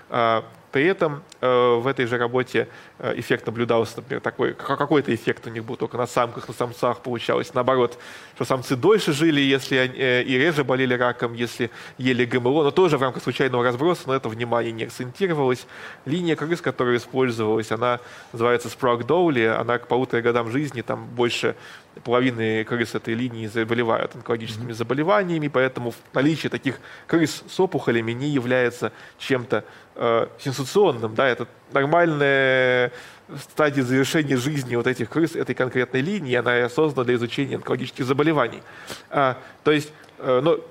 [0.08, 0.44] А,
[0.76, 5.50] при этом э, в этой же работе э, эффект наблюдался, например, такой, какой-то эффект у
[5.50, 7.54] них был только на самках, на самцах получалось.
[7.54, 7.98] Наоборот,
[8.34, 12.98] что самцы дольше жили, если э, и реже болели раком, если ели ГМО, но тоже
[12.98, 15.66] в рамках случайного разброса, но это внимание не акцентировалось.
[16.04, 18.00] Линия крыс, которая использовалась, она
[18.32, 21.56] называется Спрок Доули, она к полутора годам жизни, там больше
[22.04, 28.92] половины крыс этой линии заболевают онкологическими заболеваниями, поэтому наличие таких крыс с опухолями не является
[29.18, 31.14] чем-то э, сенсационным.
[31.14, 31.26] Да?
[31.28, 32.92] Это нормальная
[33.38, 38.62] стадия завершения жизни вот этих крыс этой конкретной линии, она создана для изучения онкологических заболеваний.
[39.10, 40.62] А, то есть, э, ну,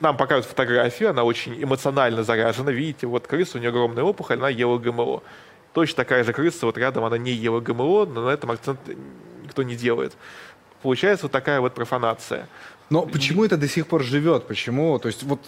[0.00, 2.70] нам показывают фотографию, она очень эмоционально заряжена.
[2.70, 5.22] Видите, вот крыса, у нее огромная опухоль, она ела ГМО.
[5.72, 8.80] Точно такая же крыса, вот рядом она не ела ГМО, но на этом акцент
[9.42, 10.16] никто не делает.
[10.82, 12.48] Получается вот такая вот профанация.
[12.90, 14.46] Но почему это до сих пор живет?
[14.46, 14.98] Почему?
[14.98, 15.40] То есть вот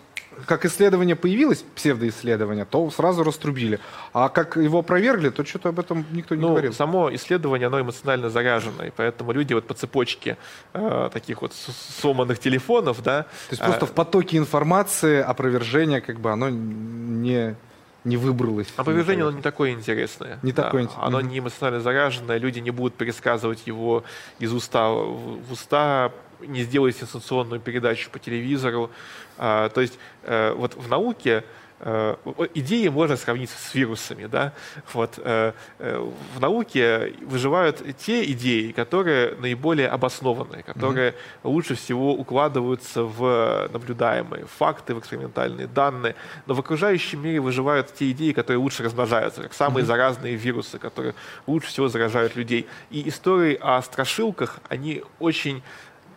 [0.47, 3.79] как исследование появилось, псевдоисследование, то сразу раструбили.
[4.13, 6.73] А как его опровергли, то что-то об этом никто не ну, говорил.
[6.73, 10.37] Само исследование, оно эмоционально заряжено, и поэтому люди вот по цепочке
[10.73, 11.53] э, таких вот
[12.01, 13.23] сломанных телефонов, да.
[13.23, 17.57] То есть просто э, в потоке информации опровержение, как бы, оно не
[18.05, 18.69] не выбралось.
[18.77, 20.39] Опровержение, оно не такое интересное.
[20.43, 21.07] Не да, такое интересное.
[21.07, 24.05] Оно не эмоционально заряженное, люди не будут пересказывать его
[24.39, 28.91] из уста в уста, не сделают сенсационную передачу по телевизору.
[29.37, 31.45] А, то есть э, вот в науке
[32.55, 34.27] идеи можно сравнить с вирусами.
[34.27, 34.53] Да?
[34.93, 41.15] Вот, э, э, в науке выживают те идеи, которые наиболее обоснованные, которые mm-hmm.
[41.45, 46.15] лучше всего укладываются в наблюдаемые факты, в экспериментальные данные.
[46.47, 49.87] Но в окружающем мире выживают те идеи, которые лучше размножаются, как самые mm-hmm.
[49.87, 51.15] заразные вирусы, которые
[51.47, 52.67] лучше всего заражают людей.
[52.91, 55.63] И истории о страшилках, они очень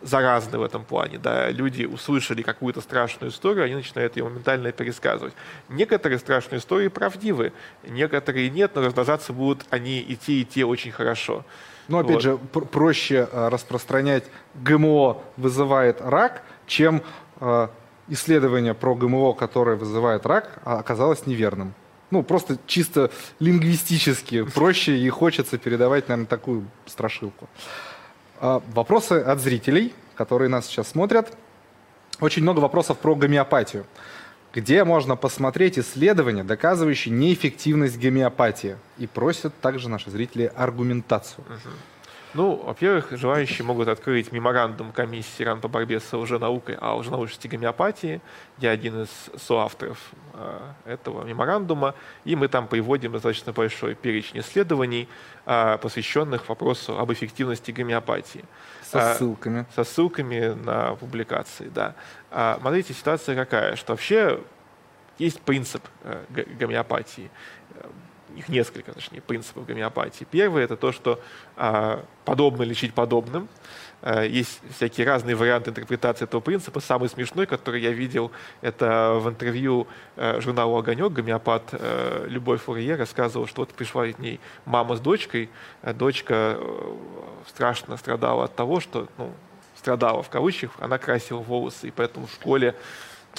[0.03, 1.17] заразны в этом плане.
[1.17, 1.49] Да?
[1.49, 5.33] Люди услышали какую-то страшную историю, они начинают ее моментально пересказывать.
[5.69, 7.53] Некоторые страшные истории правдивы,
[7.87, 11.45] некоторые нет, но размножаться будут они и те, и те очень хорошо.
[11.87, 12.21] Ну, опять вот.
[12.21, 14.23] же, пр- проще э, распространять
[14.55, 17.01] ГМО вызывает рак, чем
[17.39, 17.67] э,
[18.07, 21.73] исследование про ГМО, которое вызывает рак, а оказалось неверным.
[22.11, 27.49] Ну, просто чисто лингвистически проще и хочется передавать, наверное, такую страшилку.
[28.45, 31.31] А, вопросы от зрителей, которые нас сейчас смотрят.
[32.19, 33.85] Очень много вопросов про гомеопатию.
[34.53, 38.75] Где можно посмотреть исследования, доказывающие неэффективность гомеопатии?
[38.97, 41.45] И просят также наши зрители аргументацию.
[41.47, 41.71] Uh-huh.
[42.33, 48.21] Ну, во-первых, желающие могут открыть меморандум комиссии РАН по борьбе с лженаукой о лженаучности гомеопатии.
[48.57, 49.99] Я один из соавторов
[50.33, 51.93] э, этого меморандума,
[52.25, 55.07] и мы там приводим достаточно большой перечень исследований,
[55.45, 58.45] э, посвященных вопросу об эффективности гомеопатии.
[58.81, 59.67] Со а, ссылками.
[59.75, 61.93] Со ссылками на публикации, да.
[62.59, 64.39] Смотрите, ситуация какая, что вообще
[65.19, 66.23] есть принцип э,
[66.59, 67.29] гомеопатии
[68.35, 70.25] их несколько, точнее, принципов гомеопатии.
[70.29, 71.19] Первый– это то, что
[71.55, 73.47] а, подобно лечить подобным.
[74.01, 76.79] А, есть всякие разные варианты интерпретации этого принципа.
[76.79, 82.95] Самый смешной, который я видел, это в интервью а, журналу «Огонек» гомеопат а, Любовь Фурье
[82.95, 85.49] рассказывал, что вот пришла к ней мама с дочкой.
[85.81, 86.97] А дочка а,
[87.47, 89.31] страшно страдала от того, что, ну,
[89.77, 92.75] страдала в кавычках, она красила волосы, и поэтому в школе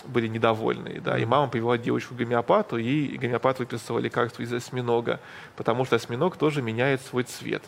[0.04, 1.00] были недовольны.
[1.00, 5.20] Да, и мама привела девочку к гомеопату, и гомеопат выписал лекарство из осьминога,
[5.56, 7.62] потому что осьминог тоже меняет свой цвет.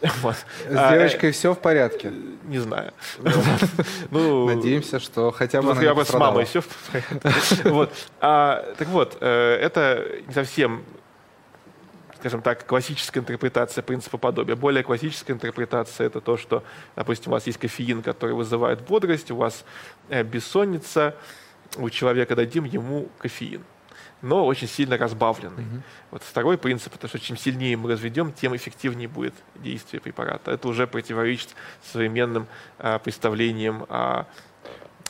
[0.22, 0.36] Вот.
[0.36, 2.12] С а, девочкой все в порядке?
[2.44, 2.92] Не знаю.
[4.10, 7.20] Ну, Надеемся, что хотя бы ну, она не с мамой все в порядке.
[7.70, 7.92] вот.
[8.20, 10.84] а, так вот, э, это не совсем
[12.18, 14.56] скажем так, классическая интерпретация принципа подобия.
[14.56, 16.64] Более классическая интерпретация– это то, что,
[16.96, 19.64] допустим, у вас есть кофеин, который вызывает бодрость, у вас
[20.08, 21.14] э, бессонница,
[21.76, 23.62] у человека дадим ему кофеин
[24.22, 25.64] но очень сильно разбавленный.
[25.64, 25.80] Mm-hmm.
[26.10, 30.50] Вот второй принцип, это что чем сильнее мы разведем, тем эффективнее будет действие препарата.
[30.52, 32.46] Это уже противоречит современным
[32.78, 34.26] э, представлениям о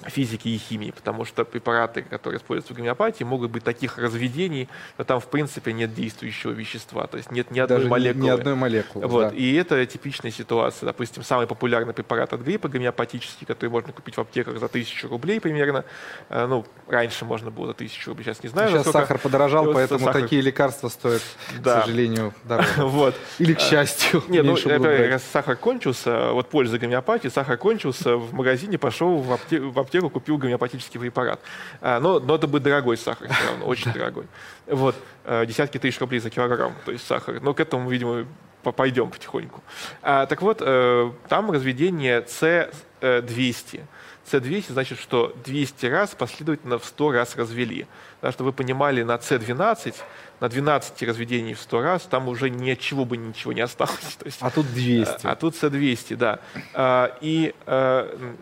[0.04, 5.04] физики и химии, потому что препараты, которые используются в гомеопатии, могут быть таких разведений, но
[5.04, 8.24] там в принципе нет действующего вещества, то есть нет ни одной Даже молекулы.
[8.24, 9.06] Ни одной молекулы.
[9.06, 9.30] Вот.
[9.30, 9.37] Да.
[9.37, 10.87] И это типичная ситуация.
[10.87, 15.40] Допустим, самый популярный препарат от гриппа гомеопатический, который можно купить в аптеках за тысячу рублей
[15.40, 15.85] примерно.
[16.28, 18.70] Э, ну, раньше можно было за тысячу рублей, сейчас не знаю.
[18.70, 20.22] Сейчас сахар подорожал, поэтому сахар...
[20.22, 21.22] такие лекарства стоят,
[21.61, 21.80] да.
[21.80, 22.68] к сожалению, дорого.
[22.78, 23.14] вот.
[23.38, 24.22] Или к счастью.
[24.28, 29.86] Не, ну, раз сахар кончился, вот польза гомеопатии, сахар кончился, в магазине пошел в аптеку
[29.87, 31.40] аптеку, купил гомеопатический препарат.
[31.81, 34.27] А, но, но это будет дорогой сахар все равно, очень дорогой.
[34.66, 37.40] Вот, а, десятки тысяч рублей за килограмм, то есть сахар.
[37.40, 38.27] Но к этому, видимо,
[38.72, 39.62] пойдем потихоньку.
[40.03, 43.81] А, так вот, э, там разведение С200.
[44.31, 47.87] С200 значит, что 200 раз последовательно в 100 раз развели.
[48.22, 49.94] Да, чтобы вы понимали, на С12,
[50.40, 54.16] на 12 разведений в 100 раз, там уже ничего бы ничего не осталось.
[54.18, 55.27] То есть, а тут 200.
[55.27, 56.40] А, а тут С200, да.
[56.75, 58.35] А, и а,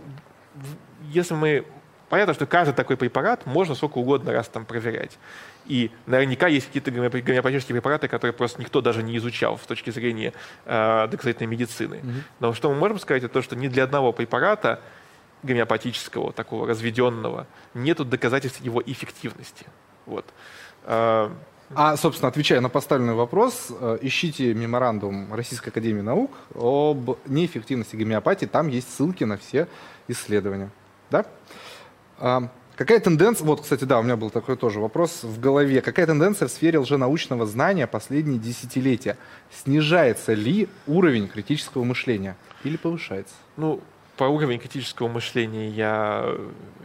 [1.13, 1.65] если мы...
[2.09, 5.19] Понятно, что каждый такой препарат можно сколько угодно раз там проверять.
[5.67, 10.33] И наверняка есть какие-то гомеопатические препараты, которые просто никто даже не изучал с точки зрения
[10.67, 12.03] э, доказательной медицины.
[12.41, 14.81] Но что мы можем сказать, это то, что ни для одного препарата
[15.43, 19.67] гомеопатического, такого разведенного, нет доказательств его эффективности.
[20.07, 20.27] Вот.
[20.85, 21.33] А,
[21.75, 28.47] а, собственно, отвечая на поставленный вопрос, э, ищите меморандум Российской Академии Наук об неэффективности гомеопатии.
[28.47, 29.69] Там есть ссылки на все
[30.09, 30.71] исследования.
[31.15, 31.27] Да?
[32.19, 35.81] А, какая тенденция, вот, кстати, да, у меня был такой тоже вопрос в голове.
[35.81, 39.17] Какая тенденция в сфере лженаучного знания последние десятилетия?
[39.53, 43.35] Снижается ли уровень критического мышления или повышается?
[43.57, 43.81] Ну,
[44.17, 46.37] по уровню критического мышления я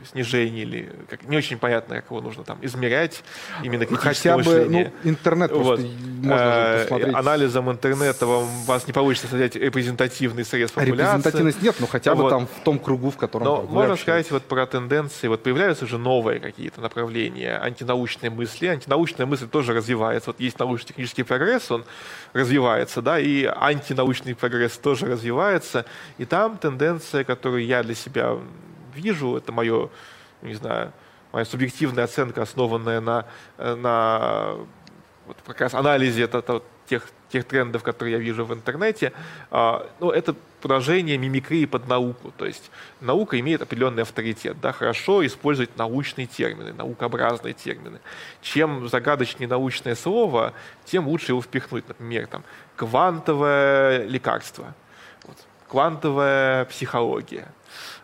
[0.06, 3.24] снижение или как, не очень понятно, как его нужно там измерять
[3.64, 4.86] именно критическое Хотя мышление.
[4.86, 5.80] бы ну, интернет вот.
[5.80, 5.90] можно
[6.30, 7.16] а, посмотреть.
[7.16, 11.04] Анализом интернета вам, вас не получится создать репрезентативный срез популяции.
[11.04, 12.30] Репрезентативность нет, но хотя бы вот.
[12.30, 14.28] там в том кругу, в котором Но можно общаетесь.
[14.28, 15.28] сказать вот про тенденции.
[15.28, 18.68] Вот появляются уже новые какие-то направления антинаучные мысли.
[18.68, 20.30] Антинаучная мысль тоже развивается.
[20.30, 21.84] Вот есть научно-технический прогресс, он
[22.34, 25.86] развивается, да, и антинаучный прогресс тоже развивается.
[26.18, 28.38] И там тенденция, которую я для себя
[28.94, 29.90] вижу, это мое,
[30.42, 30.92] не знаю,
[31.32, 33.26] моя субъективная оценка, основанная на,
[33.58, 34.56] на
[35.28, 39.14] вот как раз анализе это, это, тех, тех трендов, которые я вижу в интернете,
[39.52, 42.34] а, ну, это продолжение мимикрии под науку.
[42.36, 44.60] То есть наука имеет определенный авторитет.
[44.60, 48.00] Да, хорошо использовать научные термины, наукообразные термины.
[48.42, 50.54] Чем загадочнее научное слово,
[50.86, 51.88] тем лучше его впихнуть.
[51.88, 52.44] Например, там,
[52.76, 54.74] квантовое лекарство,
[55.70, 57.48] квантовая психология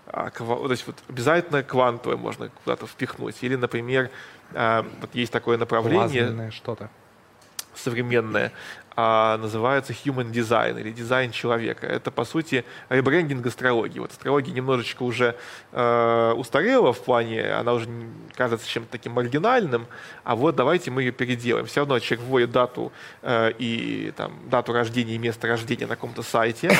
[0.07, 3.35] а, то есть вот обязательно квантовое можно куда-то впихнуть.
[3.41, 4.11] Или, например,
[4.53, 6.51] а, вот есть такое направление.
[6.51, 6.89] что-то
[7.73, 8.53] современное,
[8.95, 11.85] а, называется Human Design или дизайн человека.
[11.85, 13.99] Это, по сути, ребрендинг астрологии.
[13.99, 15.35] Вот астрология немножечко уже
[15.71, 17.89] э, устарела в плане, она уже
[18.35, 19.87] кажется чем-то таким маргинальным,
[20.23, 21.65] а вот давайте мы ее переделаем.
[21.65, 26.23] Все равно человек вводит дату э, и там, дату рождения и место рождения на каком-то
[26.23, 26.71] сайте,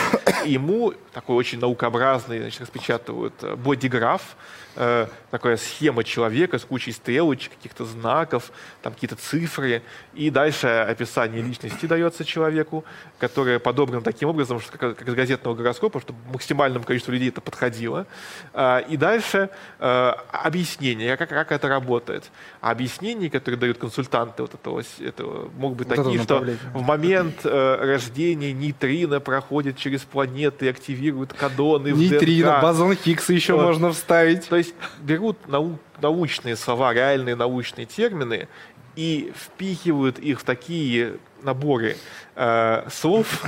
[0.45, 4.37] и ему такой очень наукообразный значит, распечатывают э, бодиграф,
[4.75, 8.51] э, такая схема человека с кучей стрелочек, каких-то знаков,
[8.81, 9.81] там какие-то цифры,
[10.13, 12.83] и дальше описание личности дается человеку,
[13.17, 17.41] которое подобрано таким образом, что как, как из газетного гороскопа, чтобы максимальному количеству людей это
[17.41, 18.05] подходило.
[18.53, 22.29] Э, и дальше э, объяснение, как, как это работает.
[22.61, 27.45] А объяснения, которые дают консультанты вот этого, этого могут быть вот такие, что в момент
[27.45, 33.63] э, рождения нейтрино проходит через планеты, активирует кадоны Нейтрино, бозон Хиггса еще вот.
[33.63, 34.47] можно вставить.
[34.49, 38.49] То есть есть берут нау научные слова, реальные научные термины
[38.95, 41.97] и впихивают их в такие наборы
[42.35, 43.43] э, слов,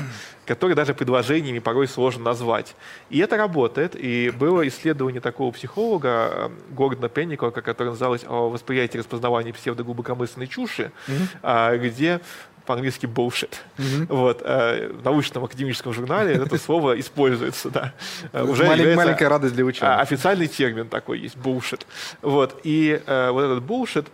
[0.46, 2.76] которые даже предложениями порой сложно назвать.
[3.10, 3.96] И это работает.
[3.96, 10.48] И было исследование такого психолога э, Гордона Пенникова, которое называлось «О восприятии и распознавании псевдоглубокомысленной
[10.48, 11.78] чуши», mm-hmm.
[11.78, 12.22] где
[12.68, 13.54] по-английски bullshit.
[13.78, 14.06] Mm-hmm.
[14.10, 17.94] Вот, э, в научном академическом журнале это слово используется, да.
[18.34, 20.00] Э, уже Малень, маленькая радость для ученых.
[20.00, 21.82] Официальный термин такой есть, bullshit.
[22.22, 24.06] Вот, и э, вот этот bullshit,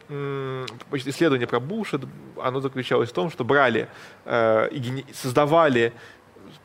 [0.94, 2.08] исследование про bullshit,
[2.42, 3.88] оно заключалось в том, что брали
[4.26, 5.94] и создавали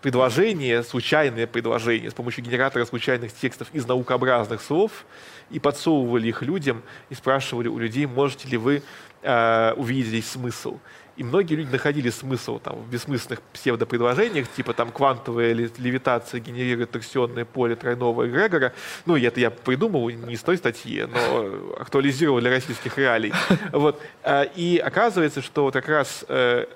[0.01, 5.07] предложения, случайные предложения с помощью генератора случайных текстов из наукообразных слов
[5.51, 8.83] и подсовывали их людям и спрашивали у людей, можете ли вы
[9.23, 10.79] э, увидеть здесь смысл.
[11.19, 17.45] И многие люди находили смысл там, в бессмысленных псевдопредложениях, типа там квантовая левитация генерирует торсионное
[17.45, 18.73] поле тройного эгрегора.
[19.05, 23.33] Ну, это я придумал не с той статьи, но актуализировал для российских реалий.
[23.73, 24.01] Вот.
[24.23, 26.67] А, и оказывается, что вот как раз э,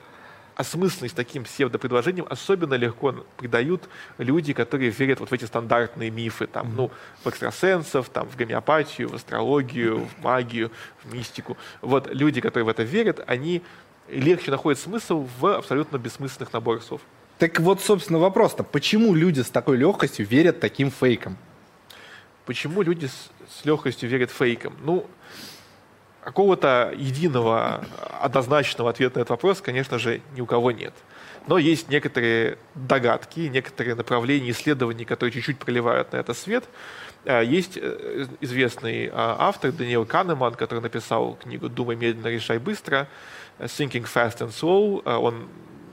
[0.56, 6.74] осмысленность таким псевдопредложением особенно легко придают люди, которые верят вот в эти стандартные мифы, там,
[6.74, 6.90] ну,
[7.22, 10.72] в экстрасенсов, там, в гомеопатию, в астрологию, в магию,
[11.04, 11.56] в мистику.
[11.80, 13.62] Вот люди, которые в это верят, они
[14.12, 17.00] легче находит смысл в абсолютно бессмысленных наборах слов.
[17.38, 21.36] Так вот, собственно, вопрос-то, почему люди с такой легкостью верят таким фейкам?
[22.46, 24.76] Почему люди с, с легкостью верят фейкам?
[24.84, 25.06] Ну,
[26.22, 27.84] какого-то единого,
[28.20, 30.94] однозначного ответа на этот вопрос, конечно же, ни у кого нет.
[31.48, 36.64] Но есть некоторые догадки, некоторые направления исследований, которые чуть-чуть проливают на это свет.
[37.24, 43.08] Э, есть э, известный автор Даниэл Канеман, который написал книгу «Думай медленно, решай быстро»,
[43.58, 45.02] «Thinking Fast and Slow».
[45.18, 45.48] Он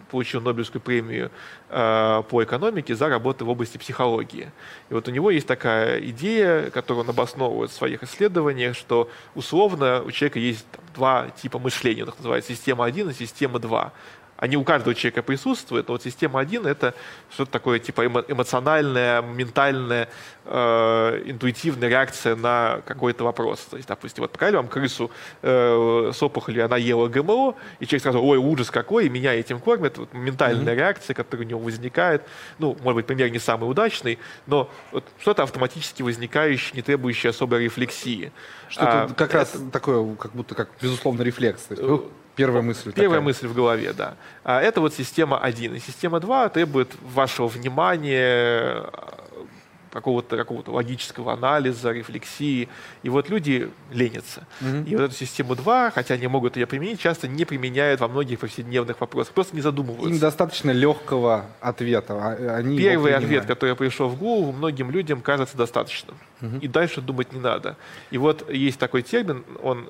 [0.09, 1.31] получил Нобелевскую премию
[1.69, 4.51] э, по экономике за работы в области психологии.
[4.89, 10.01] И вот у него есть такая идея, которую он обосновывает в своих исследованиях, что условно
[10.03, 13.93] у человека есть два типа мышления, он их называет система 1 и система 2
[14.39, 16.93] они у каждого человека присутствуют, но вот система 1— это
[17.29, 20.07] что-то такое типа эмоциональная, ментальная,
[20.45, 23.59] э, интуитивная реакция на какой-то вопрос.
[23.69, 25.11] То есть, допустим, вот показали вам крысу
[25.41, 29.59] э, с опухолью, она ела ГМО, и человек сразу, ой, ужас какой, и меня этим
[29.59, 29.97] кормят.
[29.97, 30.77] Вот ментальная mm-hmm.
[30.77, 32.23] реакция, которая у него возникает,
[32.59, 37.65] ну, может быть, пример не самый удачный, но вот что-то автоматически возникающее, не требующее особой
[37.65, 38.31] рефлексии.
[38.69, 39.37] Что-то а, как это...
[39.39, 41.63] раз такое, как будто как безусловно рефлекс.
[41.63, 41.99] То есть, э,
[42.39, 42.93] Первая мысль.
[42.93, 43.21] Первая такая.
[43.21, 44.15] мысль в голове, да.
[44.43, 45.75] А это вот система 1.
[45.75, 48.85] И система 2 требует вашего внимания,
[49.91, 52.69] какого-то какого логического анализа, рефлексии.
[53.03, 54.47] И вот люди ленятся.
[54.61, 54.87] Угу.
[54.87, 58.39] И вот эту систему 2, хотя они могут ее применить, часто не применяют во многих
[58.39, 60.09] повседневных вопросах, просто не задумываются.
[60.09, 62.13] Им достаточно легкого ответа.
[62.13, 66.15] А, они Первый ответ, который пришел в голову, многим людям кажется достаточным.
[66.41, 66.57] Угу.
[66.61, 67.75] И дальше думать не надо.
[68.11, 69.89] И вот есть такой термин, он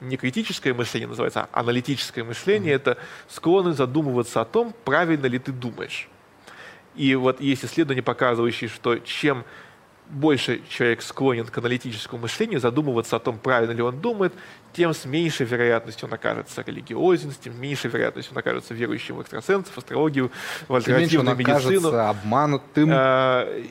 [0.00, 2.76] не критическое мышление называется, а аналитическое мышление, mm-hmm.
[2.76, 6.08] это склонность задумываться о том, правильно ли ты думаешь.
[6.94, 9.44] И вот есть исследования, показывающие, что чем
[10.10, 14.34] больше человек склонен к аналитическому мышлению, задумываться о том, правильно ли он думает,
[14.72, 19.22] тем с меньшей вероятностью он окажется религиозен, тем с меньшей вероятностью он окажется верующим в
[19.22, 20.30] экстрасенсов, астрологию,
[20.68, 21.96] в альтернативную медицину.
[21.96, 22.90] обманутым.
[22.92, 23.64] Э,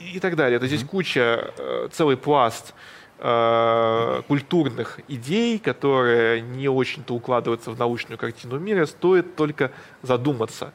[0.00, 0.58] и, и так далее.
[0.58, 2.72] То есть здесь куча, э, целый пласт
[3.18, 9.70] э, культурных идей, которые не очень-то укладываются в научную картину мира, стоит только
[10.02, 10.72] задуматься.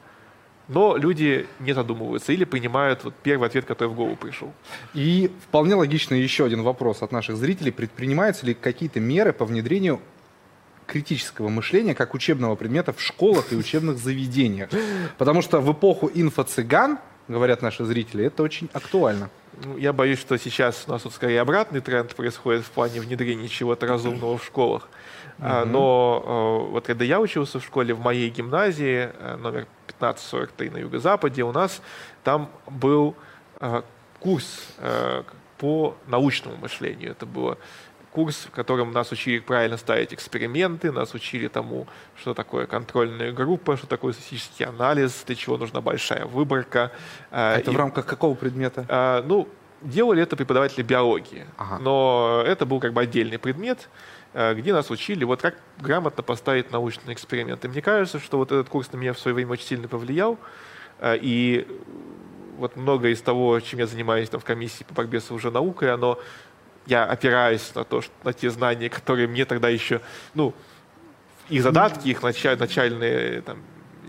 [0.68, 4.52] Но люди не задумываются или принимают вот первый ответ, который в голову пришел.
[4.94, 7.72] И вполне логично еще один вопрос от наших зрителей.
[7.72, 10.00] Предпринимаются ли какие-то меры по внедрению
[10.86, 14.70] критического мышления как учебного предмета в школах и учебных заведениях?
[15.18, 16.98] Потому что в эпоху инфо-цыган,
[17.32, 19.30] говорят наши зрители, это очень актуально.
[19.64, 23.48] Ну, я боюсь, что сейчас у нас тут скорее обратный тренд происходит в плане внедрения
[23.48, 24.88] чего-то разумного в школах.
[25.38, 25.64] Mm-hmm.
[25.66, 29.66] Но вот когда я учился в школе в моей гимназии, э, номер
[29.98, 31.82] 1543 на юго-западе, у нас
[32.24, 33.14] там был
[33.60, 33.82] э,
[34.20, 35.22] курс э,
[35.58, 37.12] по научному мышлению.
[37.12, 37.58] Это было
[38.12, 43.76] курс, в котором нас учили правильно ставить эксперименты, нас учили тому, что такое контрольная группа,
[43.76, 46.92] что такое статистический анализ, для чего нужна большая выборка.
[47.30, 48.84] А это и, в рамках какого предмета?
[48.88, 49.48] А, ну,
[49.80, 51.78] делали это преподаватели биологии, ага.
[51.78, 53.88] но это был как бы отдельный предмет,
[54.34, 57.64] э, где нас учили, вот как грамотно поставить научный эксперимент.
[57.64, 60.38] И мне кажется, что вот этот курс на меня в свое время очень сильно повлиял,
[61.04, 61.66] и
[62.58, 65.92] вот многое из того, чем я занимаюсь там, в комиссии по борьбе с уже наукой,
[65.92, 66.20] оно
[66.86, 70.00] я опираюсь на то, что, на те знания, которые мне тогда еще,
[70.34, 70.54] ну,
[71.48, 73.58] их задатки, их началь, начальные там,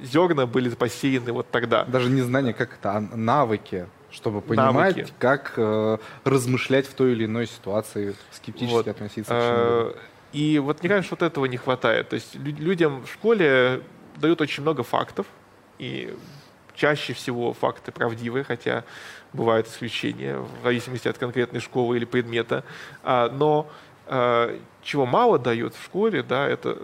[0.04, 1.86] зерна были посеяны вот тогда.
[1.86, 5.14] Даже не знания, как это, а навыки, чтобы понимать, навыки.
[5.20, 8.88] как э, размышлять в той или иной ситуации, скептически вот.
[8.88, 9.94] относиться к чему э,
[10.34, 12.10] И вот мне кажется, вот этого не хватает.
[12.10, 13.82] То есть людям в школе
[14.18, 15.26] дают очень много фактов,
[15.80, 16.16] и
[16.76, 18.84] чаще всего факты правдивые, хотя
[19.34, 22.64] бывают исключения в зависимости от конкретной школы или предмета.
[23.04, 23.70] А, но
[24.08, 26.78] а, чего мало дают в школе, да, это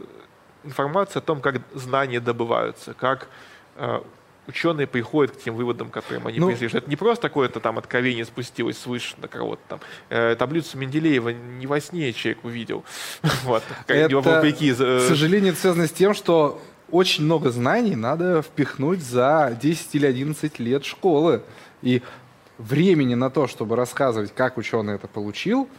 [0.63, 3.27] информация о том, как знания добываются, как
[3.75, 4.03] а,
[4.47, 6.67] ученые приходят к тем выводам, которым они ну, пришли.
[6.67, 9.79] Это не просто какое-то там откровение спустилось свыше на кого-то там.
[10.09, 12.83] Э, таблицу Менделеева не во сне человек увидел.
[13.43, 13.63] Вот.
[13.87, 16.59] Это, вопреки, к сожалению, связано с тем, что
[16.91, 21.43] очень много знаний надо впихнуть за 10 или 11 лет школы.
[21.81, 22.01] И
[22.57, 25.69] времени на то, чтобы рассказывать, как ученый это получил,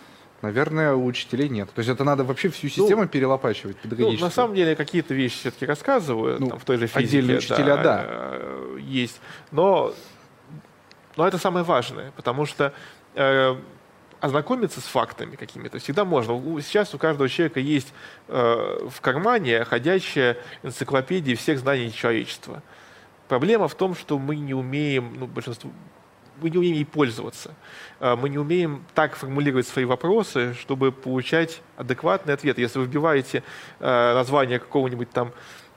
[0.42, 1.70] наверное, у учителей нет.
[1.74, 5.14] То есть это надо вообще всю ну, систему ну, перелопачивать Ну, на самом деле какие-то
[5.14, 7.18] вещи все-таки рассказывают, ну, там, в той же физике.
[7.18, 8.04] Отдельные учителя, да, да.
[8.06, 9.20] Э, есть.
[9.50, 9.92] Но,
[11.16, 12.72] но это самое важное, потому что
[13.14, 13.56] э,
[14.20, 16.34] ознакомиться с фактами какими-то всегда можно.
[16.60, 17.92] Сейчас у каждого человека есть
[18.28, 22.62] э, в кармане ходячая энциклопедия всех знаний человечества.
[23.28, 25.70] Проблема в том, что мы не умеем, ну, большинство,
[26.42, 27.54] мы не умеем ей пользоваться.
[28.00, 32.58] А, мы не умеем так формулировать свои вопросы, чтобы получать адекватный ответ.
[32.58, 33.42] Если вы вбиваете
[33.78, 35.32] а, название какого-нибудь там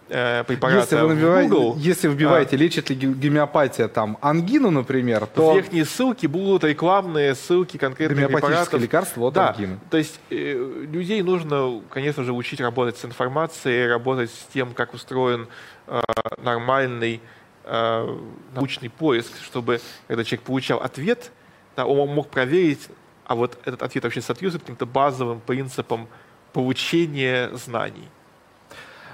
[0.09, 5.25] э, препарата Если вы, в набиваете, Google, если вбиваете, лечит ли гомеопатия там ангину, например,
[5.25, 8.81] в то верхние ссылки будут рекламные ссылки конкретных препаратов.
[8.81, 9.79] лекарство от Да, ангины.
[9.89, 14.93] то есть э, людей нужно, конечно же, учить работать с информацией, работать с тем, как
[14.93, 15.47] устроен
[15.87, 16.01] э,
[16.41, 17.21] нормальный
[17.63, 18.17] э,
[18.55, 21.31] научный поиск, чтобы когда человек получал ответ,
[21.75, 22.87] да, он мог проверить,
[23.25, 26.07] а вот этот ответ вообще соответствует каким-то базовым принципам
[26.51, 28.07] получения знаний.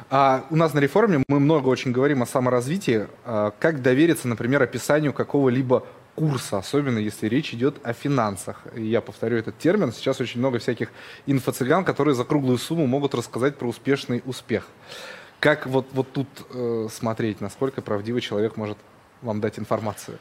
[0.10, 3.08] А у нас на реформе мы много очень говорим о саморазвитии.
[3.26, 5.86] А Как довериться, например, описанию какого-либо
[6.16, 8.64] курса, особенно если речь идет о финансах.
[8.76, 9.94] И я повторю этот термин.
[9.94, 10.92] Сейчас очень много всяких
[11.28, 14.68] инфо-цыган, которые за круглую сумму могут рассказать про успешный успех.
[15.40, 18.78] Как вот, вот тут э, смотреть, насколько правдивый человек может
[19.22, 20.18] вам дать информацию?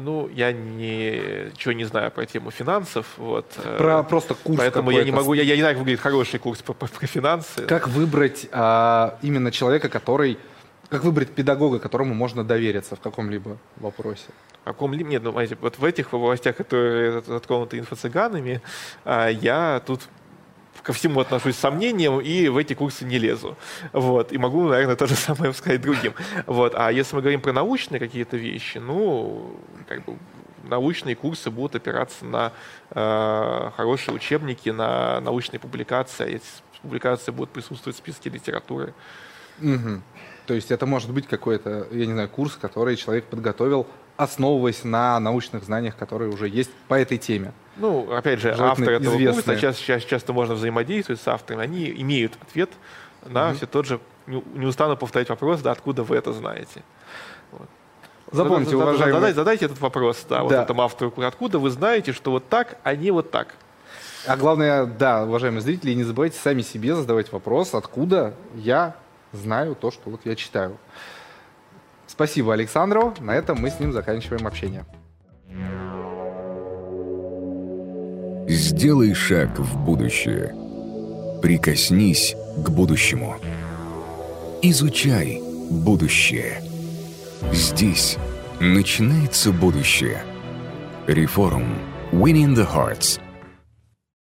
[0.00, 3.06] Ну, я ничего не знаю про тему финансов.
[3.16, 6.00] Вот, э, Про просто курс Поэтому я не могу, я, я не знаю, как выглядит
[6.00, 7.66] хороший курс по, по- про финансы.
[7.66, 10.38] Как выбрать а, именно человека, который...
[10.88, 14.24] Как выбрать педагога, которому можно довериться в каком-либо вопросе?
[14.62, 15.04] В каком ли...
[15.04, 18.60] Нет, ну, знаете, вот в этих областях, которые затронуты инфо-цыганами,
[19.04, 20.00] а, я тут
[20.82, 23.56] ко всему отношусь с сомнением и в эти курсы не лезу.
[23.92, 24.32] Вот.
[24.32, 26.14] И могу, наверное, то же самое сказать другим.
[26.46, 26.74] Вот.
[26.76, 29.56] А если мы говорим про научные какие-то вещи, ну,
[29.88, 30.16] как бы
[30.64, 32.52] научные курсы будут опираться на
[32.90, 36.24] э, хорошие учебники, на научные публикации.
[36.24, 36.44] А Эти
[36.82, 38.94] публикации будут присутствовать в списке литературы.
[39.58, 40.02] Мгм.
[40.46, 43.86] То есть это может быть какой-то, я не знаю, курс, который человек подготовил,
[44.24, 47.52] основываясь на научных знаниях, которые уже есть по этой теме.
[47.76, 49.42] Ну, опять же, Желательно авторы этого известные.
[49.44, 52.70] курса, часто, часто, часто можно взаимодействовать с авторами, они имеют ответ
[53.26, 56.82] на все тот же, не, не устану повторять вопрос, да, откуда вы это знаете.
[58.32, 59.14] Запомните, Зада- зада- уважаемые...
[59.14, 60.62] Задайте, задайте этот вопрос, да, вот Да.
[60.62, 63.54] этому автору, откуда вы знаете, что вот так, а не вот так.
[64.26, 68.94] А главное, да, уважаемые зрители, не забывайте сами себе задавать вопрос, откуда я
[69.32, 70.76] знаю то, что вот я читаю.
[72.10, 73.14] Спасибо Александру.
[73.20, 74.84] На этом мы с ним заканчиваем общение.
[78.48, 80.52] Сделай шаг в будущее.
[81.40, 82.34] Прикоснись
[82.64, 83.36] к будущему.
[84.60, 85.40] Изучай
[85.70, 86.60] будущее.
[87.52, 88.16] Здесь
[88.58, 90.24] начинается будущее.
[91.06, 91.78] Реформ.
[92.10, 93.20] Winning the Hearts.